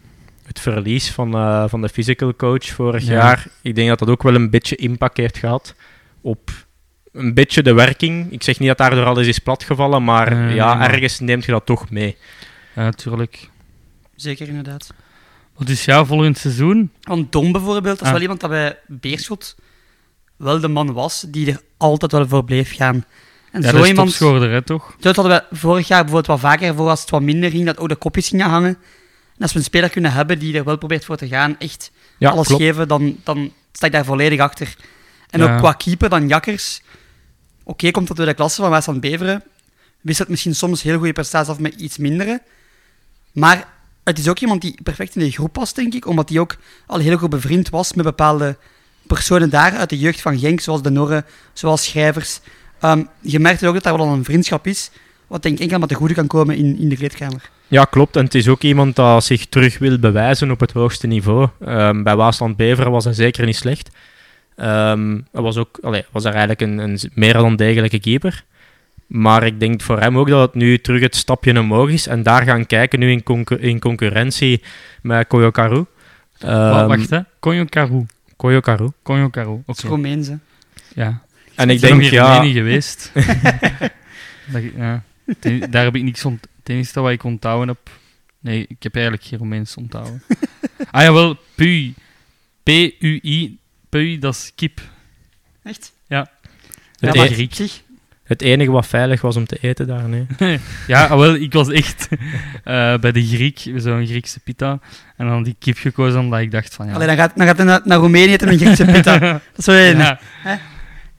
[0.52, 3.12] het verlies van, eh, van de physical coach vorig Ja.
[3.12, 3.46] jaar.
[3.62, 5.74] Ik denk dat dat ook wel een beetje impact heeft gehad
[6.20, 6.50] op
[7.12, 8.32] een beetje de werking.
[8.32, 11.66] Ik zeg niet dat daardoor alles is platgevallen, maar ja, maar- ergens neemt je dat
[11.66, 12.16] toch mee.
[12.74, 13.48] ja, natuurlijk.
[14.16, 14.92] Zeker, inderdaad.
[15.56, 16.90] Wat is jouw volgend seizoen?
[17.02, 18.12] Want Dom bijvoorbeeld, dat is Ah.
[18.12, 19.56] wel iemand dat bij Beerschot
[20.36, 23.04] wel de man was die er altijd wel voor bleef gaan.
[23.52, 24.18] En Ja, zo dat is iemand...
[24.18, 24.96] hè, toch?
[25.00, 27.78] Dat hadden we vorig jaar bijvoorbeeld wat vaker voor als het wat minder ging, dat
[27.78, 28.76] ook de kopjes gingen hangen.
[29.42, 31.90] En als we een speler kunnen hebben die er wel probeert voor te gaan, echt
[32.18, 32.62] Ja, alles klopt.
[32.62, 34.76] geven, dan, dan sta ik daar volledig achter.
[35.30, 35.52] En Ja.
[35.52, 36.82] ook qua keeper, dan Jakkers.
[37.62, 39.42] Oké, komt dat door de klasse van West aan Beveren.
[40.00, 42.42] Wisselt misschien soms heel goede prestaties af met iets mindere.
[43.32, 43.68] Maar
[44.04, 46.06] het is ook iemand die perfect in de groep past, denk ik.
[46.06, 48.56] Omdat hij ook al heel goed bevriend was met bepaalde
[49.06, 52.40] personen daar uit de jeugd van Genk, zoals de Norre, zoals schrijvers.
[52.80, 54.90] Ehm, je merkt ook dat daar wel een vriendschap is,
[55.32, 57.50] wat denk ik enkel maar te goede kan komen in, in de kleedkamer.
[57.68, 58.16] Ja, klopt.
[58.16, 61.48] En het is ook iemand dat zich terug wil bewijzen op het hoogste niveau.
[61.64, 63.90] Ehm, bij Waasland Beveren was hij zeker niet slecht.
[64.56, 68.44] Ehm hij was, ook, allee, was er eigenlijk een, een meer dan degelijke keeper.
[69.06, 72.06] Maar ik denk voor hem ook dat het nu terug het stapje omhoog is.
[72.06, 73.22] En daar gaan kijken nu in,
[73.58, 74.62] in concurrentie
[75.02, 75.84] met Koyokaru.
[76.38, 77.20] Wa- Um, Wacht, hè.
[77.40, 78.04] Konjo Karu.
[78.36, 79.62] Konjo Karu.
[79.66, 80.34] Is Romeins, hè.
[80.94, 81.20] Ja.
[81.54, 82.44] En ik ben denk, ja...
[82.44, 83.12] Geweest.
[84.52, 85.02] dat, ja.
[85.38, 86.46] Ten- daar heb ik niks ont...
[86.58, 87.90] Het enige wat ik onthouden heb...
[88.40, 90.22] Nee, ik heb eigenlijk geen Romeins onthouden.
[90.90, 91.36] ah, jawel.
[91.54, 91.94] Pui.
[92.62, 93.58] P-U-I.
[93.88, 94.80] Pui, dat is kip.
[95.62, 95.92] Echt?
[96.06, 96.30] Ja,
[96.98, 97.48] Het, maar e-
[98.22, 100.26] het enige wat veilig was om te eten daar, nee.
[100.86, 102.08] Ja, ah, wel, ik was echt
[102.64, 104.80] eh, bij de Griek, zo'n Griekse pita.
[105.16, 106.92] En dan die kip gekozen omdat ik dacht van ja...
[106.92, 109.18] Allee, dan gaat, dan gaat hij naar, naar Roemenië eten met een Griekse pita.
[109.18, 109.96] Dat is wel een.
[109.98, 110.20] Ja.
[110.42, 110.56] Hè?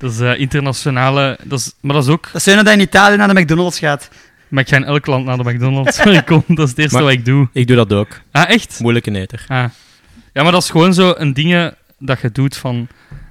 [0.04, 1.38] Dat is eh, internationale...
[1.44, 2.30] Dat is, maar dat is ook...
[2.34, 4.10] Dat zo dat hij in Italië naar de McDonald's gaat.
[4.48, 6.44] Maar ik ga in elk land naar de McDonald's waar ik kom.
[6.48, 7.48] Dat is het eerste Maar- wat ik doe.
[7.54, 8.20] Ik doe dat ook.
[8.32, 8.80] Ah, echt?
[8.80, 9.46] Moeilijke eter.
[9.48, 9.66] Ah.
[10.34, 12.88] Ja, maar dat is gewoon zo een ding dat je doet van...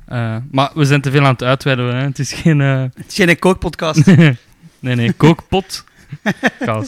[0.06, 1.94] Eh, maar we zijn te veel aan het uitweiden.
[1.96, 2.02] Hè.
[2.04, 2.60] Het is geen...
[2.60, 4.06] eh, Het is geen kookpodcast.
[4.16, 4.36] nee,
[4.80, 5.84] nee, kookpot.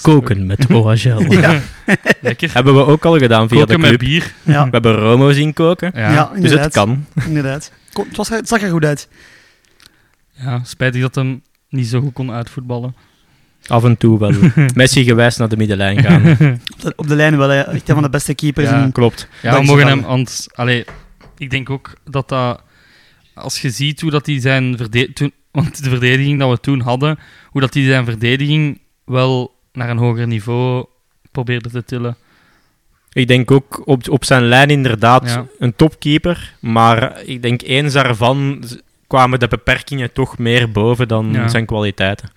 [0.03, 1.33] Koken met OHL.
[1.33, 1.61] ja,
[2.21, 2.51] Lekker.
[2.53, 4.33] Hebben we ook al gedaan via Koken de met bier.
[4.43, 5.91] ja, We hebben Romo zien koken.
[5.95, 6.13] Ja.
[6.13, 7.07] ja, Dus het kan.
[7.27, 7.73] inderdaad.
[7.93, 9.09] Kom, het, was, het zag er goed uit.
[10.37, 12.95] Ja, spijtig dat hem niet zo goed kon uitvoetballen.
[13.67, 14.33] Af en toe wel.
[14.75, 16.27] Messi gewijs naar de middenlijn gaan.
[16.75, 17.61] Op de, op de lijn wel, hè.
[17.61, 18.69] echt een van de beste keepers.
[18.69, 18.83] Ja.
[18.85, 19.29] in- Klopt.
[19.43, 20.03] Ja, we mogen hem...
[20.03, 20.85] Want, allee,
[21.39, 22.63] ik denk ook dat dat...
[23.35, 25.33] Als je ziet hoe dat hij zijn verdediging...
[25.51, 27.19] Want de verdediging dat we toen hadden,
[27.51, 30.87] hoe dat hij zijn verdediging wel naar een hoger niveau
[31.33, 32.17] probeerde te tillen.
[33.13, 35.47] Ik denk ook op, op zijn lijn inderdaad Ja.
[35.59, 36.55] een topkeeper.
[36.61, 38.65] Maar ik denk eens daarvan
[39.15, 41.49] kwamen de beperkingen toch meer boven dan Ja.
[41.49, 42.31] zijn kwaliteiten.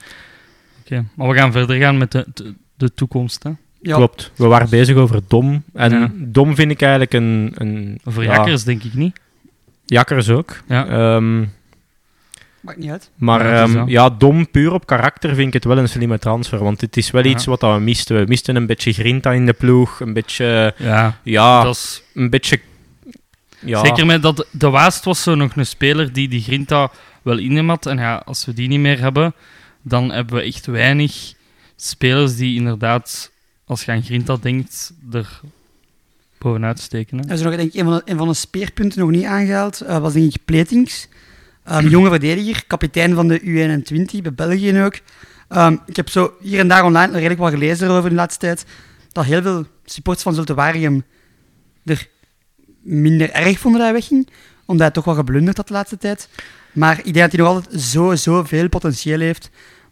[0.81, 3.43] Oké, maar we gaan verder gaan met de, de, de toekomst.
[3.43, 3.49] Hè.
[3.81, 4.31] Ja, Klopt.
[4.35, 5.63] We waren bezig over Dom.
[5.73, 6.11] En Ja.
[6.13, 7.51] Dom vind ik eigenlijk een...
[7.55, 9.19] een ja, Jakkers denk ik niet.
[9.85, 10.57] Jakkers ook.
[10.67, 10.87] Ja.
[10.87, 11.39] Ehm,
[12.59, 13.11] maakt niet uit.
[13.15, 16.63] maar ehm, ja, Dom puur op karakter vind ik het wel een slimme transfer.
[16.63, 17.29] Want het is wel Ja.
[17.29, 18.15] iets wat we misten.
[18.19, 19.99] We misten een beetje grinta in de ploeg.
[19.99, 20.73] Een beetje...
[20.77, 22.03] Ja, Ja, dat is...
[22.13, 22.59] een beetje...
[23.59, 26.91] Ja, Zeker met dat de Waast was zo nog een speler die die Grinta
[27.21, 27.85] wel in hem had.
[27.85, 29.33] En ja, als we die niet meer hebben,
[29.81, 31.33] dan hebben we echt weinig
[31.75, 33.31] spelers die inderdaad,
[33.65, 35.39] als je aan Grinta denkt, er
[36.37, 37.17] bovenuit steken.
[37.17, 37.25] Hè.
[37.25, 39.81] Er is nog denk ik, een, van de, een van de speerpunten nog niet aangehaald.
[39.81, 41.07] eh, was denk ik Pletings.
[41.63, 44.99] Ehm, jonge verdediger, kapitein van de U21, bij België ook.
[45.47, 48.39] Ehm, ik heb zo hier en daar online redelijk wat gelezen erover in de laatste
[48.39, 48.65] tijd.
[49.11, 51.03] Dat heel veel supporters van Zulte Waregem
[51.85, 52.07] er
[52.81, 54.27] minder erg vonden dat hij wegging.
[54.65, 56.29] Omdat hij toch wel geblunderd had de laatste tijd.
[56.73, 59.49] Maar ik denk dat hij nog altijd zo, zo veel potentieel heeft.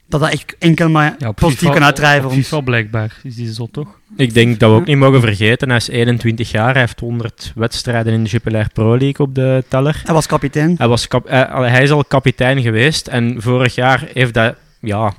[0.07, 2.37] Dat dat echt enkel maar Ja, positief kan uitdraaien voor op.
[2.37, 3.99] FIFA blijkbaar is die zo toch?
[4.17, 7.51] Ik denk dat we ook niet mogen vergeten, hij is 21 jaar, hij heeft 100
[7.55, 10.01] wedstrijden in de Jupiler Pro League op de teller.
[10.05, 10.75] Hij was kapitein.
[10.77, 15.13] Hij, was kap- eh, hij is al kapitein geweest en vorig jaar heeft dat, ja,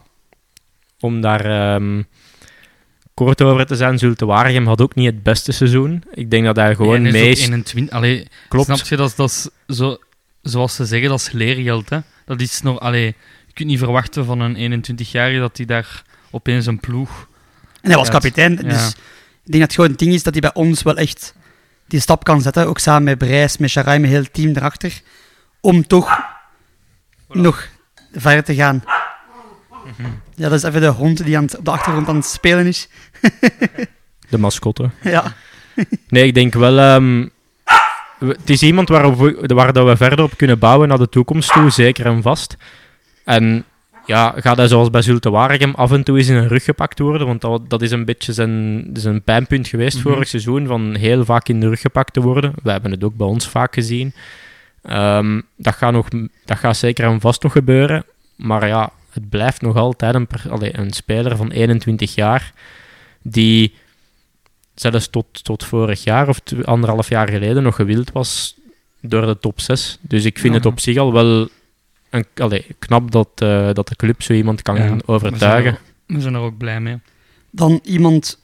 [1.01, 2.03] om daar ehm,
[3.25, 6.05] kort over te zijn, Zulte Waregem had ook niet het beste seizoen.
[6.15, 7.43] Ik denk dat hij gewoon Nee, meest...
[7.43, 7.95] 21.
[7.95, 8.67] Allee, Klopt.
[8.67, 9.31] Snap je, dat, is- dat
[9.69, 9.99] is zo,
[10.43, 11.91] zoals ze zeggen, dat is leergeld.
[11.91, 11.99] Hè?
[12.27, 13.05] Dat is nog, allee,
[13.47, 17.29] je kunt niet verwachten van een 21-jarige dat hij daar opeens een ploeg...
[17.83, 18.53] En hij was kapitein.
[18.53, 18.63] ja.
[18.63, 18.89] Dus
[19.45, 21.35] ik denk dat het gewoon het ding is dat hij bij ons wel echt
[21.89, 22.67] die stap kan zetten.
[22.67, 25.01] Ook samen met Brijs, met Sharai, met heel het team erachter.
[25.61, 26.19] Om toch
[27.29, 27.69] nog
[28.13, 28.83] verder te gaan.
[30.35, 32.67] Ja, dat is even de hond die aan het- op de achtergrond aan het spelen
[32.67, 32.89] is.
[34.31, 34.91] De mascotte.
[35.03, 35.33] Ja,
[36.09, 36.79] Nee, ik denk wel...
[36.79, 37.27] ehm,
[38.19, 41.53] het is iemand waarop we, waar dat we verder op kunnen bouwen naar de toekomst
[41.53, 42.57] toe, zeker en vast.
[43.25, 43.65] En
[44.07, 46.99] ja, gaat hij zoals bij Zulte Waregem af en toe eens in een rug gepakt
[46.99, 47.27] worden?
[47.27, 50.09] Want dat, dat is een beetje zijn, zijn pijnpunt geweest Mhm.
[50.09, 52.53] vorig seizoen, van heel vaak in de rug gepakt te worden.
[52.63, 54.13] We hebben het ook bij ons vaak gezien.
[54.83, 56.09] Ehm, dat, gaat nog,
[56.45, 58.05] dat gaat zeker en vast nog gebeuren.
[58.37, 62.53] Maar ja, het blijft nog altijd een, allee, een speler van 21 jaar
[63.23, 63.75] die
[64.75, 68.57] zelfs tot, tot vorig jaar of anderhalf jaar geleden nog gewild was
[69.01, 69.99] door de top 6.
[70.01, 70.59] Dus ik vind Ja.
[70.59, 71.49] het op zich al wel
[72.11, 75.73] een, allee, knap dat, eh, dat de club zo iemand kan Ja, overtuigen.
[75.73, 76.99] We zijn, er, we zijn er ook blij mee.
[77.51, 78.39] dan iemand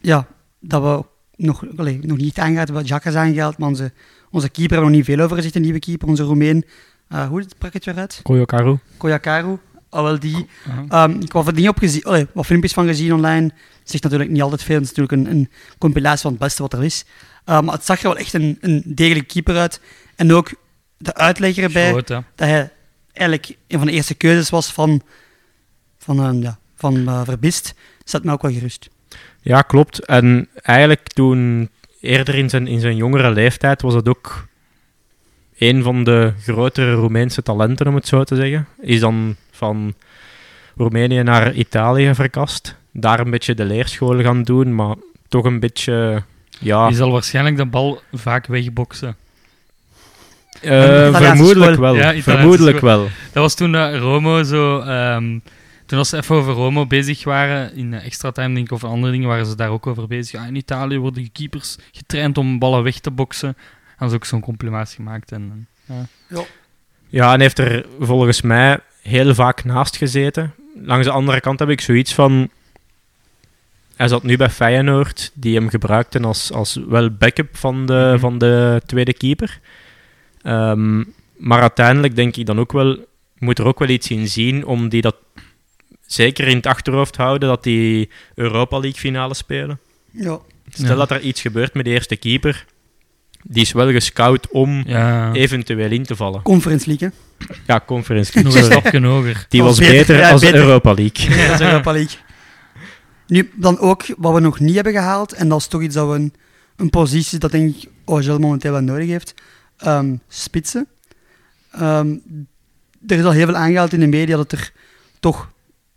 [0.00, 0.26] ja,
[0.60, 1.04] dat we
[1.44, 2.86] nog, allee, nog niet aangehaald hebben.
[2.86, 3.92] Jack is aangehaald, maar onze,
[4.30, 5.54] onze keeper hebben we nog niet veel over gezegd.
[5.54, 6.64] Een nieuwe keeper, onze Roemeen.
[7.08, 8.20] Eh, hoe sprak het weer uit?
[8.22, 8.76] Koyokaru.
[8.96, 9.58] Koyakaru.
[9.88, 10.46] Alhoewel die
[10.88, 11.04] Aha.
[11.04, 13.50] Um, ik heb wat dingen op gezien, allee, wat filmpjes van gezien online.
[13.84, 16.72] Zegt natuurlijk niet altijd veel, het is natuurlijk een, een compilatie van het beste wat
[16.72, 17.04] er is.
[17.46, 19.80] Uh, maar het zag er wel echt een, een degelijke keeper uit.
[20.16, 20.50] En ook
[20.96, 22.70] de uitleg erbij, Groot, dat hij
[23.12, 25.02] eigenlijk een van de eerste keuzes was van,
[25.98, 28.88] van, uh, ja, van uh, Verbist, zet me ook wel gerust.
[29.40, 30.04] Ja, klopt.
[30.04, 31.70] En eigenlijk toen,
[32.00, 34.46] eerder in zijn, in zijn jongere leeftijd, was het ook
[35.58, 38.66] een van de grotere Roemeense talenten, om het zo te zeggen.
[38.80, 39.94] Is dan van
[40.76, 42.76] Roemenië naar Italië verkast.
[42.92, 44.94] Daar een beetje de leerschool gaan doen, maar
[45.28, 46.22] toch een beetje...
[46.58, 49.16] Ja, Die zal waarschijnlijk de bal vaak wegboksen.
[50.62, 51.94] eh, vermoedelijk wel.
[51.94, 53.02] Ja, vermoedelijk wel.
[53.32, 54.80] Dat was toen dat Romo zo...
[54.80, 55.38] ehm,
[55.86, 58.84] toen als ze even over Romo bezig waren, in eh, extra time denk ik, of
[58.84, 60.40] andere dingen, waren ze daar ook over bezig.
[60.40, 63.56] Ja, in Italië worden de keepers getraind om ballen weg te boksen.
[63.98, 65.32] En ze ook zo'n complimatie gemaakt.
[65.32, 65.66] En,
[66.28, 66.44] ja.
[67.08, 70.54] Ja, en heeft er volgens mij heel vaak naast gezeten.
[70.84, 72.50] Langs de andere kant heb ik zoiets van...
[73.96, 78.18] Hij zat nu bij Feyenoord, die hem gebruikten als, als wel backup van de, Mhm.
[78.18, 79.60] van de tweede keeper.
[80.42, 80.98] Ehm,
[81.36, 82.96] maar uiteindelijk denk ik dan ook wel...
[83.38, 85.16] Moet er ook wel iets in zien om die dat
[86.06, 89.78] zeker in het achterhoofd houden, dat die Europa League finale spelen.
[90.10, 90.38] Ja.
[90.70, 90.94] Stel Ja.
[90.94, 92.64] dat er iets gebeurt met de eerste keeper,
[93.42, 96.42] die is wel gescout om Ja, eventueel in te vallen.
[96.42, 97.14] Conference League, hè.
[97.66, 99.46] Ja, Conference nog een stapje hoger.
[99.48, 100.42] Die was beter, als.
[100.44, 101.36] Europa League.
[101.36, 102.18] Ja, dat is Europa League.
[103.26, 106.08] Nu, dan ook wat we nog niet hebben gehaald, en dat is toch iets dat
[106.08, 106.34] we een,
[106.76, 109.34] een positie dat denk ik OHL momenteel wel nodig heeft.
[109.76, 110.86] Ehm, spitsen.
[111.70, 112.16] Ehm,
[113.06, 114.72] er is al heel veel aangehaald in de media dat er
[115.20, 115.50] toch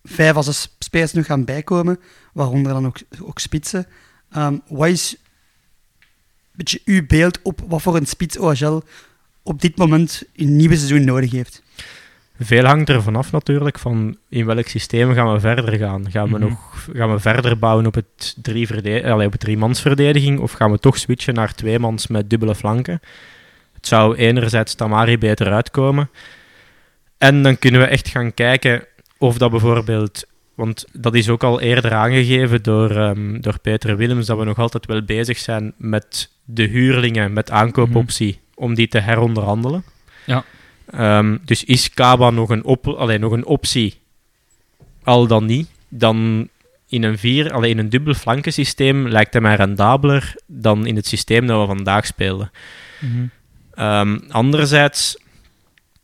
[0.03, 1.99] vijf à zes spelers nog gaan bijkomen,
[2.33, 3.87] waaronder dan ook, ook spitsen.
[4.31, 5.15] Ehm, wat is
[5.99, 8.83] een beetje uw beeld op wat voor een spits OHL
[9.49, 11.63] op dit moment in het nieuwe seizoen nodig heeft?
[12.39, 16.11] Veel hangt er vanaf natuurlijk, van in welk systeem gaan we verder gaan.
[16.11, 16.47] Gaan we, Mhm.
[16.47, 18.69] nog, gaan we verder bouwen op, het drie
[19.05, 23.01] allee, op het driemansverdediging of gaan we toch switchen naar tweemans met dubbele flanken?
[23.73, 26.09] Het zou enerzijds Tamari beter uitkomen.
[27.17, 28.83] En dan kunnen we echt gaan kijken
[29.17, 30.27] of dat bijvoorbeeld...
[30.55, 34.59] Want dat is ook al eerder aangegeven door, ehm, door Peter Willems, dat we nog
[34.59, 39.83] altijd wel bezig zijn met de huurlingen, met aankoopoptie, om die te heronderhandelen.
[40.25, 40.43] Ja.
[40.85, 43.99] Ehm, dus is Kaba nog een, op, allee, nog een optie?
[45.03, 45.69] Al dan niet.
[45.87, 46.47] Dan
[46.87, 51.07] in een, vier, allee, in een dubbel flankensysteem lijkt hij mij rendabeler dan in het
[51.07, 52.51] systeem dat we vandaag spelen.
[52.99, 53.25] Mhm.
[53.73, 55.17] Ehm, anderzijds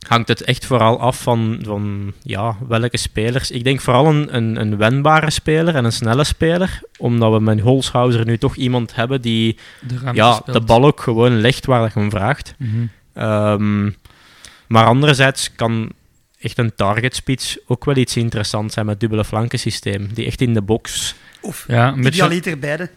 [0.07, 3.51] hangt het echt vooral af van, van ja, welke spelers.
[3.51, 7.59] Ik denk vooral een, een, een wendbare speler en een snelle speler, omdat we met
[7.59, 10.57] Holshouser nu toch iemand hebben die De ja, speelt.
[10.57, 12.55] de bal ook gewoon legt waar je hem vraagt.
[12.57, 12.85] Mhm.
[13.13, 13.89] Ehm,
[14.67, 15.91] maar anderzijds kan
[16.39, 20.53] echt een target spits ook wel iets interessants zijn met dubbele flankensysteem, die echt in
[20.53, 21.15] de box...
[21.41, 22.89] Of Ja, idealiter beide?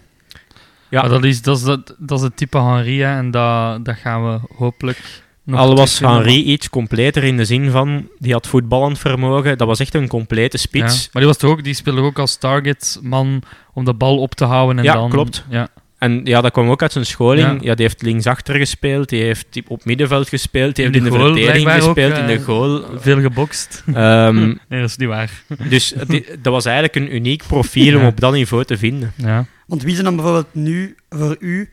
[0.89, 1.01] Ja.
[1.01, 3.97] Maar dat, is, dat, is, dat, dat is het type Henri, hè, en dat, dat
[3.97, 5.99] gaan we hopelijk nog Al was.
[5.99, 10.09] Henri iets completer in de zin van, die had voetballend vermogen, dat was echt een
[10.09, 11.09] complete Ja, spits.
[11.13, 14.45] maar die, was toch ook, die speelde ook als targetman om de bal op te
[14.45, 15.11] houden en Ja, dan...
[15.11, 15.45] klopt.
[15.51, 17.47] Ja, En ja, dat kwam ook uit zijn scholing.
[17.49, 17.59] Ja.
[17.61, 17.75] Ja.
[17.75, 21.33] die heeft linksachter gespeeld, die heeft op middenveld gespeeld, die In heeft in de goal
[21.35, 22.85] verdediging ook, gespeeld, in eh, de goal.
[22.97, 23.83] veel gebokst.
[23.95, 24.37] Ehm,
[24.69, 25.43] nee, dat is niet waar.
[25.69, 29.13] dus die- dat was eigenlijk een uniek profiel om op dat niveau te vinden.
[29.17, 29.47] Ja.
[29.67, 31.71] Want wie zijn dan bijvoorbeeld nu voor u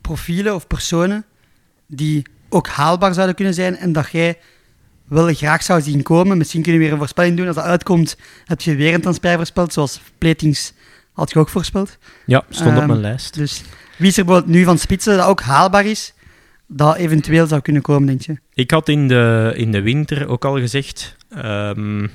[0.00, 1.24] profielen of personen
[1.90, 4.38] die ook haalbaar zouden kunnen zijn en dat jij
[5.08, 6.38] wel graag zou zien komen?
[6.38, 7.46] Misschien kunnen we weer een voorspelling doen.
[7.46, 10.72] Als dat uitkomt, heb je weer een transfer voorspeld, zoals Platings
[11.12, 11.98] had je ook voorspeld.
[12.26, 13.34] Ja, stond op Ehm, mijn lijst.
[13.34, 13.62] Dus
[13.96, 16.14] wie is er bijvoorbeeld nu van spitsen dat ook haalbaar is,
[16.66, 18.38] dat eventueel zou kunnen komen, denk je?
[18.54, 22.06] Ik had in de, in de winter ook al gezegd, ehm,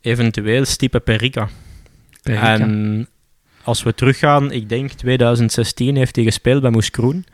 [0.00, 1.48] eventueel Stipe Perica.
[2.22, 2.58] Perica.
[2.58, 3.08] En
[3.62, 7.24] als we teruggaan, ik denk 2016 heeft hij gespeeld bij Moes Kroen,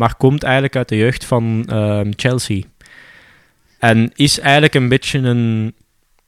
[0.00, 2.62] maar komt eigenlijk uit de jeugd van ehm, Chelsea.
[3.78, 5.74] En is eigenlijk een beetje een,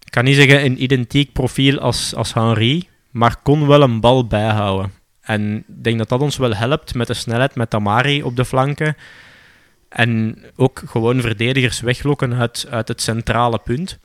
[0.05, 4.27] ik kan niet zeggen een identiek profiel als, als Henri, maar kon wel een bal
[4.27, 4.93] bijhouden.
[5.21, 8.45] En ik denk dat dat ons wel helpt met de snelheid met Tamari op de
[8.45, 8.97] flanken.
[9.89, 13.99] En ook gewoon verdedigers weglokken uit, uit het centrale punt.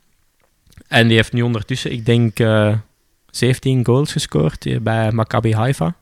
[0.88, 2.76] En die heeft nu ondertussen, ik denk, eh,
[3.30, 5.96] 17 goals gescoord eh, bij Maccabi Haifa.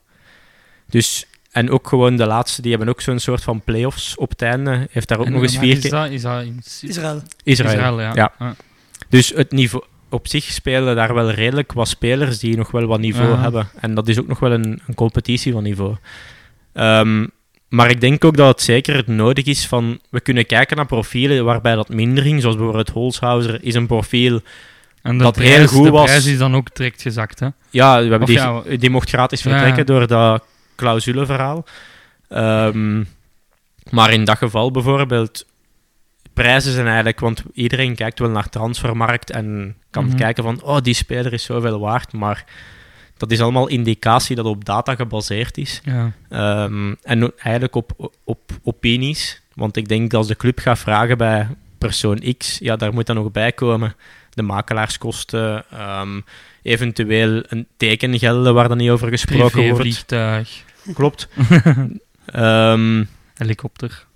[0.88, 1.26] Dus,
[1.56, 4.86] en ook gewoon de laatste, die hebben ook zo'n soort van play-offs op het einde.
[4.90, 5.90] Heeft daar ook En nog eens vier is keer...
[5.90, 7.22] dat, is dat in Is- Israël.
[7.42, 7.72] Israël.
[7.74, 8.12] Israël, ja.
[8.14, 8.32] Ja.
[8.38, 8.54] Ja.
[9.08, 13.00] Dus het niveau, op zich spelen daar wel redelijk wat spelers die nog wel wat
[13.00, 13.40] niveau Ja.
[13.40, 13.68] hebben.
[13.80, 15.96] En dat is ook nog wel een, een competitie van niveau.
[16.72, 17.26] Ehm,
[17.68, 20.00] maar ik denk ook dat het zeker nodig is van...
[20.10, 22.40] We kunnen kijken naar profielen waarbij dat minder ging.
[22.40, 24.40] Zoals bijvoorbeeld Holshouser is een profiel...
[25.02, 26.04] En de Dat prijs, heel goed de was.
[26.04, 27.48] prijs is dan ook direct gezakt, hè?
[27.70, 29.98] Ja, we hebben Of die, ja, die mocht gratis Ja, vertrekken ja.
[29.98, 30.44] door dat
[30.76, 31.64] clausuleverhaal.
[32.28, 33.04] Ehm,
[33.90, 35.46] maar in dat geval bijvoorbeeld...
[36.32, 37.20] Prijzen zijn eigenlijk...
[37.20, 40.16] Want iedereen kijkt wel naar transfermarkt en kan Mhm.
[40.16, 40.62] kijken van...
[40.62, 42.12] Oh, die speler is zoveel waard.
[42.12, 42.44] Maar
[43.16, 45.80] dat is allemaal indicatie dat op data gebaseerd is.
[45.84, 46.12] Ja.
[46.28, 49.40] Ehm, en eigenlijk op, op opinies.
[49.54, 53.06] Want ik denk dat als de club gaat vragen bij persoon X, ja, daar moet
[53.06, 53.94] dan nog bij komen
[54.36, 56.20] de makelaarskosten, ehm,
[56.62, 59.58] eventueel een tekengelden waar dan niet over gesproken wordt.
[59.58, 61.28] Privévliegtuig, Klopt.
[62.26, 64.06] Ehm, helikopter.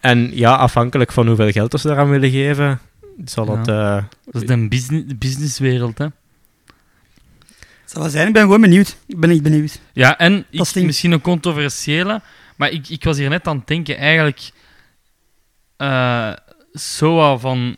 [0.00, 2.80] en ja, afhankelijk van hoeveel geld ze daaraan willen geven,
[3.24, 3.68] zal dat...
[3.68, 6.06] eh, Dat is de business, businesswereld, hè?
[7.84, 8.96] Zou wel zijn, ik ben gewoon benieuwd.
[9.06, 9.80] Ik ben echt benieuwd.
[9.92, 12.20] Ja, en ik, misschien een controversiële,
[12.56, 14.50] maar ik, ik was hier net aan het denken, eigenlijk...
[15.76, 16.32] eh
[16.72, 17.76] Soa van...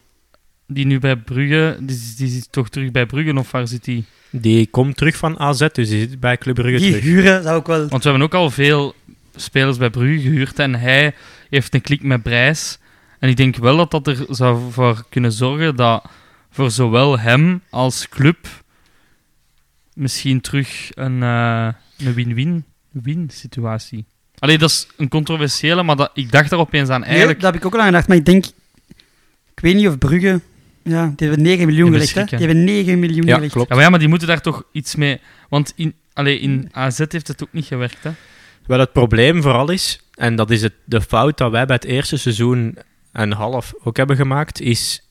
[0.66, 1.76] Die nu bij Brugge...
[1.80, 4.04] Die, is- die zit toch terug bij Brugge, of waar zit die?
[4.40, 7.04] Die komt terug van AZ, dus die zit bij Club Brugge Die terug.
[7.04, 7.88] huren zou ook wel...
[7.88, 8.94] Want we hebben ook al veel
[9.34, 11.14] spelers bij Brugge gehuurd en hij
[11.50, 12.78] heeft een klik met prijs.
[13.18, 16.04] En ik denk wel dat dat er zou voor kunnen zorgen dat
[16.50, 18.36] voor zowel hem als club
[19.94, 21.68] misschien terug een, eh,
[21.98, 24.04] een win-win win situatie.
[24.38, 27.00] Allee, dat is een controversiële, maar dat, ik dacht er opeens aan.
[27.00, 28.44] Nee, Eigenlijk, daar heb ik ook al aan gedacht, maar ik denk...
[29.54, 30.40] Ik weet niet of Brugge...
[30.84, 32.24] Ja, die hebben 9 miljoen gelegd, hè?
[32.24, 33.52] Die hebben 9 miljoen Ja, gelegd.
[33.52, 33.68] klopt.
[33.68, 35.20] Ja, maar ja, maar die moeten daar toch iets mee...
[35.48, 38.10] Want in, allee, in AZ heeft het ook niet gewerkt, hè?
[38.66, 41.84] Wel, het probleem vooral is, en dat is het, de fout dat wij bij het
[41.84, 42.78] eerste seizoen
[43.12, 45.08] en half ook hebben gemaakt, is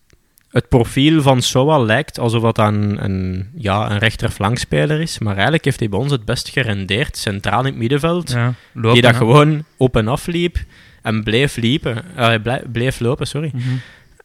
[0.50, 5.66] het profiel van Soa lijkt alsof dat een, een, ja, een rechterflankspeler is, maar eigenlijk
[5.66, 9.12] heeft hij bij ons het best gerendeerd, centraal in het middenveld, Ja, lopen, die dat
[9.12, 9.18] hè.
[9.18, 10.58] gewoon op en af liep
[11.02, 13.28] en bleef, liepen, eh, bleef lopen.
[13.28, 13.52] Sorry.
[13.54, 13.64] Mhm.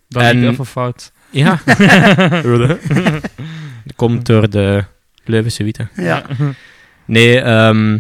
[0.09, 1.13] Dat En- liep even fout.
[1.31, 1.61] Ja.
[3.97, 4.85] Komt door de
[5.25, 5.89] Leuvense Witte.
[5.97, 6.23] Ja.
[7.05, 7.99] Nee, ehm,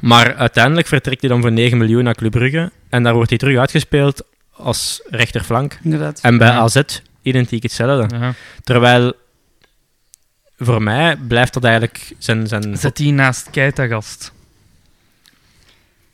[0.00, 2.70] maar uiteindelijk vertrekt hij dan voor 9 miljoen naar Club Brugge.
[2.88, 5.78] En daar wordt hij terug uitgespeeld als rechterflank.
[5.82, 6.20] inderdaad.
[6.22, 6.58] En bij Ja.
[6.58, 6.80] AZ
[7.22, 8.16] identiek hetzelfde.
[8.16, 8.34] Ja.
[8.62, 9.12] Terwijl
[10.58, 12.46] voor mij blijft dat eigenlijk zijn.
[12.46, 14.32] zijn Zet die naast Keita, gast.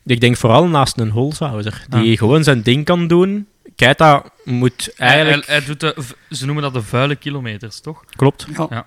[0.05, 2.17] ik denk vooral naast een Holzhauser, die Ah.
[2.17, 3.47] gewoon zijn ding kan doen.
[3.85, 5.45] Keita moet eigenlijk.
[5.45, 5.95] Hij, hij doet de,
[6.29, 8.05] ze noemen dat de vuile kilometers, toch?
[8.15, 8.47] Klopt.
[8.57, 8.85] Ja, Ja.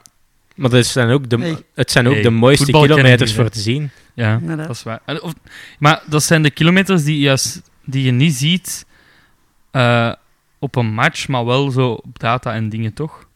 [0.55, 3.91] Maar dat zijn ook de, het zijn ook de mooiste voetbal kilometers voor te zien.
[4.15, 4.67] Ja, Inderdaad.
[4.67, 5.01] dat is waar.
[5.05, 5.33] En of-
[5.79, 8.87] maar dat zijn de kilometers die, juist, die je niet ziet
[9.71, 10.13] eh,
[10.59, 13.27] op een match, maar wel zo op data en dingen, toch?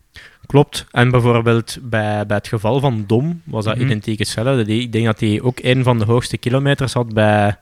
[0.46, 0.86] Klopt.
[0.90, 3.84] En bijvoorbeeld bij, bij het geval van Dom was dat Mhm.
[3.84, 4.76] identiek hetzelfde.
[4.80, 7.56] Ik denk dat hij ook een van de hoogste kilometers had bij,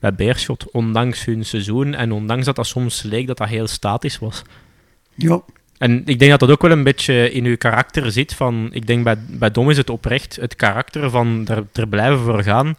[0.00, 1.94] bij Beerschot, ondanks hun seizoen.
[1.94, 4.42] En ondanks dat dat soms leek dat dat heel statisch was.
[5.14, 5.42] Ja.
[5.78, 8.34] En ik denk dat dat ook wel een beetje in uw karakter zit.
[8.34, 12.18] Van, ik denk bij, bij Dom is het oprecht het karakter van er, er blijven
[12.18, 12.76] voor gaan.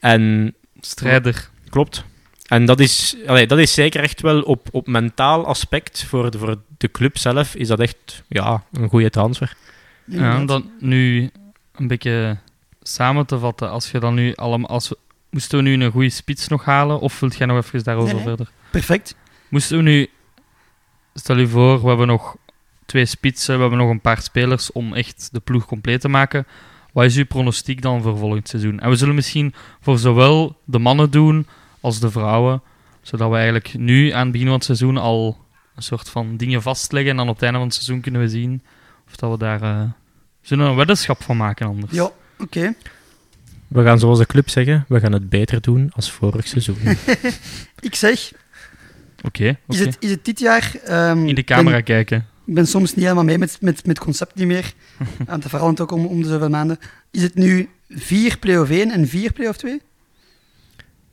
[0.00, 1.48] En Strijder.
[1.68, 2.04] klopt.
[2.46, 6.38] En dat is, allee, dat is zeker echt wel op, op mentaal aspect voor de,
[6.38, 9.56] voor de club zelf is dat echt ja, een goede transfer.
[10.04, 11.30] Ja, om dan nu
[11.74, 12.36] een beetje
[12.82, 13.70] samen te vatten.
[13.70, 14.68] Als je dan nu allemaal...
[14.68, 14.94] Als
[15.30, 17.00] moesten we nu een goede spits nog halen?
[17.00, 18.36] Of wilt jij nog even daarover Nee, nee.
[18.36, 18.52] verder?
[18.70, 19.14] Perfect.
[19.48, 20.08] Moesten we nu...
[21.14, 22.36] Stel je voor, we hebben nog
[22.86, 26.46] twee spitsen, we hebben nog een paar spelers om echt de ploeg compleet te maken.
[26.92, 28.80] Wat is uw pronostiek dan voor volgend seizoen?
[28.80, 31.46] En we zullen misschien voor zowel de mannen doen
[31.80, 32.62] als de vrouwen,
[33.02, 35.38] zodat we eigenlijk nu aan het begin van het seizoen al
[35.76, 38.28] een soort van dingen vastleggen en dan op het einde van het seizoen kunnen we
[38.28, 38.62] zien
[39.06, 39.62] of dat we daar...
[39.62, 39.82] eh,
[40.40, 41.92] zullen we een weddenschap van maken anders?
[41.92, 42.74] Ja, oké.
[43.70, 46.76] We gaan zoals de club zeggen, we gaan het beter doen als vorig seizoen.
[47.80, 48.32] Ik zeg,
[49.24, 49.58] Oké, oké.
[49.68, 50.72] is, het, is het dit jaar...
[50.84, 52.26] ehm, In de camera ben- kijken.
[52.46, 54.72] Ik ben soms niet helemaal mee met, met, met het concept niet meer.
[55.26, 56.78] Want het verandert ook om, om de zoveel maanden.
[57.10, 59.80] Is het nu 4 play-off 1 en 4 play-off 2?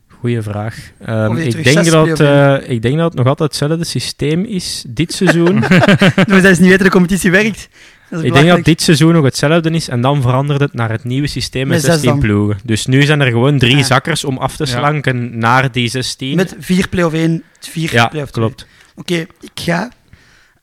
[0.08, 0.90] Goeie vraag.
[1.00, 5.12] Ehm, ik, denk dat, eh, ik denk dat het nog altijd hetzelfde systeem is dit
[5.12, 5.60] seizoen.
[6.28, 7.68] Dus dat is niet weten de competitie werkt.
[8.10, 11.26] Ik denk dat dit seizoen nog hetzelfde is en dan verandert het naar het nieuwe
[11.26, 12.20] systeem met Met zes 16 dan.
[12.20, 12.58] ploegen.
[12.64, 14.70] Dus nu zijn er gewoon drie zakkers om af te Ja.
[14.78, 16.36] slanken naar die 16.
[16.36, 18.44] Met 4 play-off 1, 4 ja, play-off 2.
[18.44, 18.66] klopt.
[18.94, 19.90] Oké, ik ga...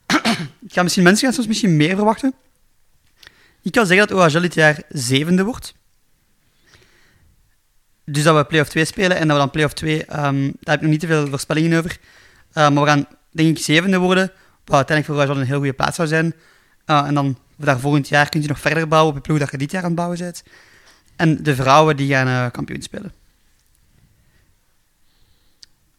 [0.67, 1.03] ik ga misschien...
[1.03, 2.33] Mensen gaan soms misschien meer verwachten.
[3.61, 5.73] Ik kan zeggen dat OHL dit jaar zevende wordt.
[8.05, 10.05] Dus dat we play-off 2 spelen en dat we dan play-off 2...
[10.05, 11.97] ehm, daar heb ik nog niet te veel voorspellingen over.
[12.53, 14.31] Eh, maar we gaan, denk ik, zevende worden.
[14.65, 16.33] Wat uiteindelijk voor OHL een heel goede plaats zou zijn.
[16.85, 19.57] En dan daar volgend jaar kun je nog verder bouwen op de ploeg dat je
[19.57, 20.43] dit jaar aan het bouwen bent.
[21.15, 23.13] En de vrouwen die gaan eh, kampioen spelen.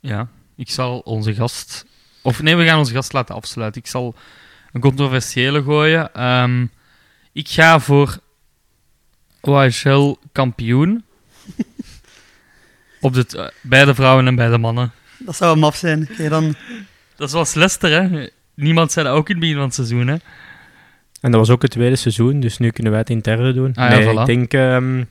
[0.01, 1.85] Ja, ik zal onze gast...
[2.22, 3.81] Of nee, we gaan onze gast laten afsluiten.
[3.81, 4.14] Ik zal
[4.72, 6.14] een controversiële gooien.
[6.14, 6.66] Ehm,
[7.33, 8.18] ik ga voor
[9.40, 11.05] OHL kampioen.
[13.01, 14.92] Op de t- eh, bij de vrouwen en bij de mannen.
[15.18, 16.09] Dat zou een maf zijn.
[16.29, 16.55] Dan...
[17.16, 18.29] Dat is zoals Leicester, hè.
[18.55, 20.16] Niemand zei dat ook in het begin van het seizoen, hè.
[21.20, 23.74] En dat was ook het tweede seizoen, dus nu kunnen wij het interne doen.
[23.74, 24.20] Ah, ja, nee, voilà.
[24.20, 25.05] ik denk ehm,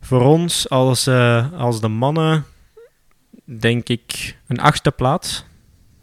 [0.00, 2.44] voor ons als, eh, als de mannen,
[3.44, 5.44] denk ik een achtste plaats.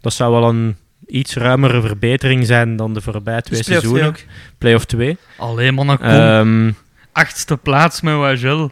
[0.00, 4.00] Dat zou wel een iets ruimere verbetering zijn dan de voorbije twee Dus play-off twee
[4.00, 4.28] seizoenen.
[4.58, 5.16] Play-off 2.
[5.36, 6.06] Allee, mannen, kom.
[6.06, 6.70] Ehm,
[7.12, 8.70] Achtste plaats met OHL.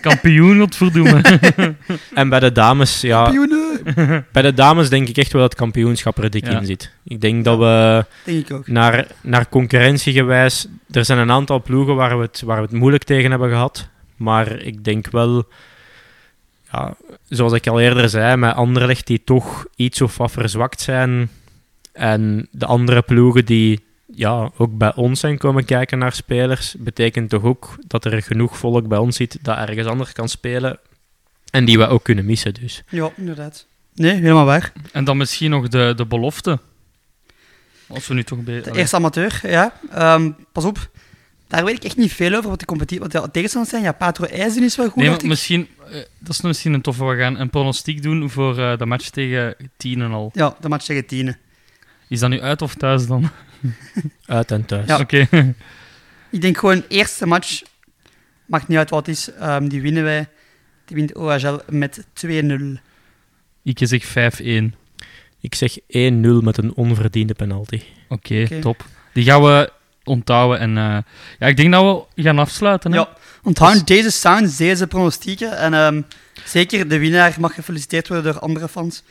[0.00, 1.22] Kampioen, godverdomme.
[2.14, 4.26] en bij de dames, ja, Kampioenen!
[4.32, 6.58] bij de dames denk ik echt wel dat het kampioenschap er dik Ja.
[6.58, 6.92] in zit.
[7.04, 8.66] Ik denk dat we Denk ik ook.
[8.68, 13.04] naar, naar concurrentiegewijs, er zijn een aantal ploegen waar we, het, waar we het moeilijk
[13.04, 13.88] tegen hebben gehad.
[14.16, 15.48] Maar ik denk wel,
[16.72, 16.94] ja,
[17.28, 21.30] zoals ik al eerder zei, met Anderlecht die toch iets of wat verzwakt zijn.
[21.92, 23.84] En de andere ploegen die
[24.16, 28.58] ja, ook bij ons zijn komen kijken naar spelers, betekent toch ook dat er genoeg
[28.58, 30.78] volk bij ons zit dat ergens anders kan spelen.
[31.50, 32.54] En die we ook kunnen missen.
[32.54, 32.82] Dus.
[32.88, 33.66] Ja, inderdaad.
[33.94, 34.72] Nee, helemaal waar.
[34.92, 36.58] en dan misschien nog de, de belofte.
[37.86, 38.38] Als we nu toch...
[38.38, 39.72] Be- De eerste amateur, ja.
[39.90, 40.90] Ehm, pas op.
[41.48, 43.84] Daar weet ik echt niet veel over wat de competitie, wat de tegenstanders zijn.
[43.84, 44.96] Ja, Patro IJzen is wel goed.
[45.02, 47.04] Nee, maar misschien, eh, dat is misschien een toffe.
[47.04, 50.30] We gaan een pronostiek doen voor eh, de match tegen Tienen al.
[50.34, 51.36] Ja, de match tegen Tiene.
[52.08, 53.30] Is dat nu uit of thuis dan?
[54.26, 54.86] Uit en thuis.
[54.86, 54.98] Ja.
[54.98, 55.28] Oké.
[56.30, 57.62] Ik denk gewoon, eerste match,
[58.46, 60.28] maakt niet uit wat het is, ehm, die winnen wij.
[60.84, 62.80] Die wint OHL met 2-0.
[63.62, 64.74] Ik zeg 5-1.
[65.40, 67.80] Ik zeg 1-0 met een onverdiende penalty.
[68.08, 68.84] Oké, top.
[69.12, 69.72] Die gaan we
[70.04, 70.58] onthouden.
[70.58, 70.98] En eh,
[71.38, 72.92] ja, ik denk dat we gaan afsluiten.
[72.92, 72.98] Hè?
[72.98, 73.08] Ja,
[73.42, 75.58] onthoud deze sounds, deze pronostieken.
[75.58, 76.02] En ehm,
[76.44, 79.02] zeker de winnaar mag gefeliciteerd worden door andere fans.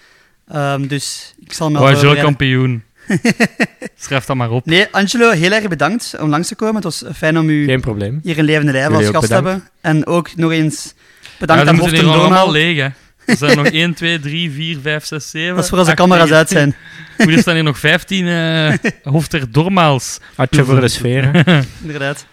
[0.47, 2.84] Ehm, dus ik zal me al OHL kampioen.
[3.99, 4.66] Schrijf dat maar op.
[4.66, 6.76] Nee, Angelo, heel erg bedankt om langs te komen.
[6.76, 8.20] Het was fijn om u Geen probleem.
[8.24, 9.68] hier in Levende Lijf als gast te hebben.
[9.82, 12.88] En ook nog eens Ja, bedankt die aan moeten Horten hier allemaal leeg, hè.
[13.26, 15.56] Er zijn nog 1, 2, 3, 4, 5, 6, 7.
[15.56, 16.76] Dat is voor als de camera's uit zijn.
[17.18, 18.74] Goed, er staan hier nog 15 eh
[19.14, 20.20] Hofter Dormaals.
[20.36, 21.43] Hartje voor de sfeer.
[21.84, 22.26] Inderdaad.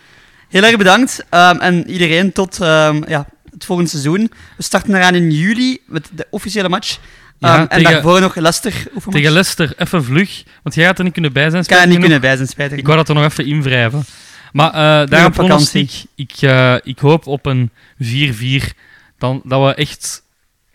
[0.48, 1.24] Heel erg bedankt.
[1.28, 4.30] ehm, en iedereen tot ehm, ja, het volgende seizoen.
[4.56, 6.98] We starten eraan in juli met de officiële match.
[7.40, 8.72] Ja, en tegen- daarvoor nog Leicester.
[9.10, 10.42] Tegen Leicester, even vlug.
[10.62, 11.62] Want jij gaat er niet kunnen bij zijn.
[11.62, 12.08] Ik kan er niet genoeg.
[12.10, 12.78] kunnen bij zijn, spijtig.
[12.78, 14.04] Ik wou dat er nog even invrijven.
[14.52, 15.90] Maar eh daar op een pronostiek.
[16.14, 18.72] Ik, eh, ik hoop op een 4-4.
[19.18, 20.22] Dan, dat we echt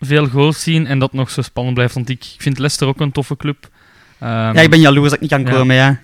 [0.00, 1.94] veel goals zien en dat het nog zo spannend blijft.
[1.94, 3.68] Want ik vind Leicester ook een toffe club.
[4.18, 6.00] Ehm, Ja, ik ben jaloers dat ik niet kan komen, ja.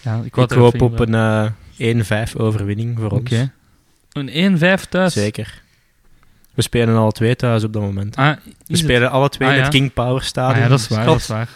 [0.00, 1.46] ja, ik, Ik hoop op een eh
[1.78, 3.20] 1-5 overwinning voor ons.
[3.20, 3.52] Oké.
[4.12, 5.12] Een 1-5 thuis.
[5.12, 5.62] Zeker.
[6.56, 8.16] We spelen alle twee thuis op dat moment.
[8.16, 8.78] Ah, We het?
[8.78, 9.66] spelen alle twee Ah, in ja.
[9.66, 10.54] het King Power Stadion.
[10.56, 11.04] Ah, ja, dat is waar.
[11.04, 11.28] Klopt.
[11.28, 11.48] Dat is waar.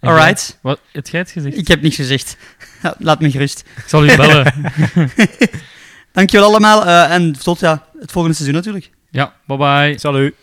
[0.00, 0.58] Alright.
[0.62, 1.56] Wat heb jij het gezegd?
[1.56, 2.36] Ik heb niks gezegd.
[2.98, 3.64] Laat me gerust.
[3.76, 4.54] Ik zal u bellen.
[6.12, 6.86] Dankjewel allemaal.
[6.86, 8.90] eh, en tot ja, het volgende seizoen natuurlijk.
[9.10, 9.98] ja, bye bye.
[9.98, 10.34] Salut.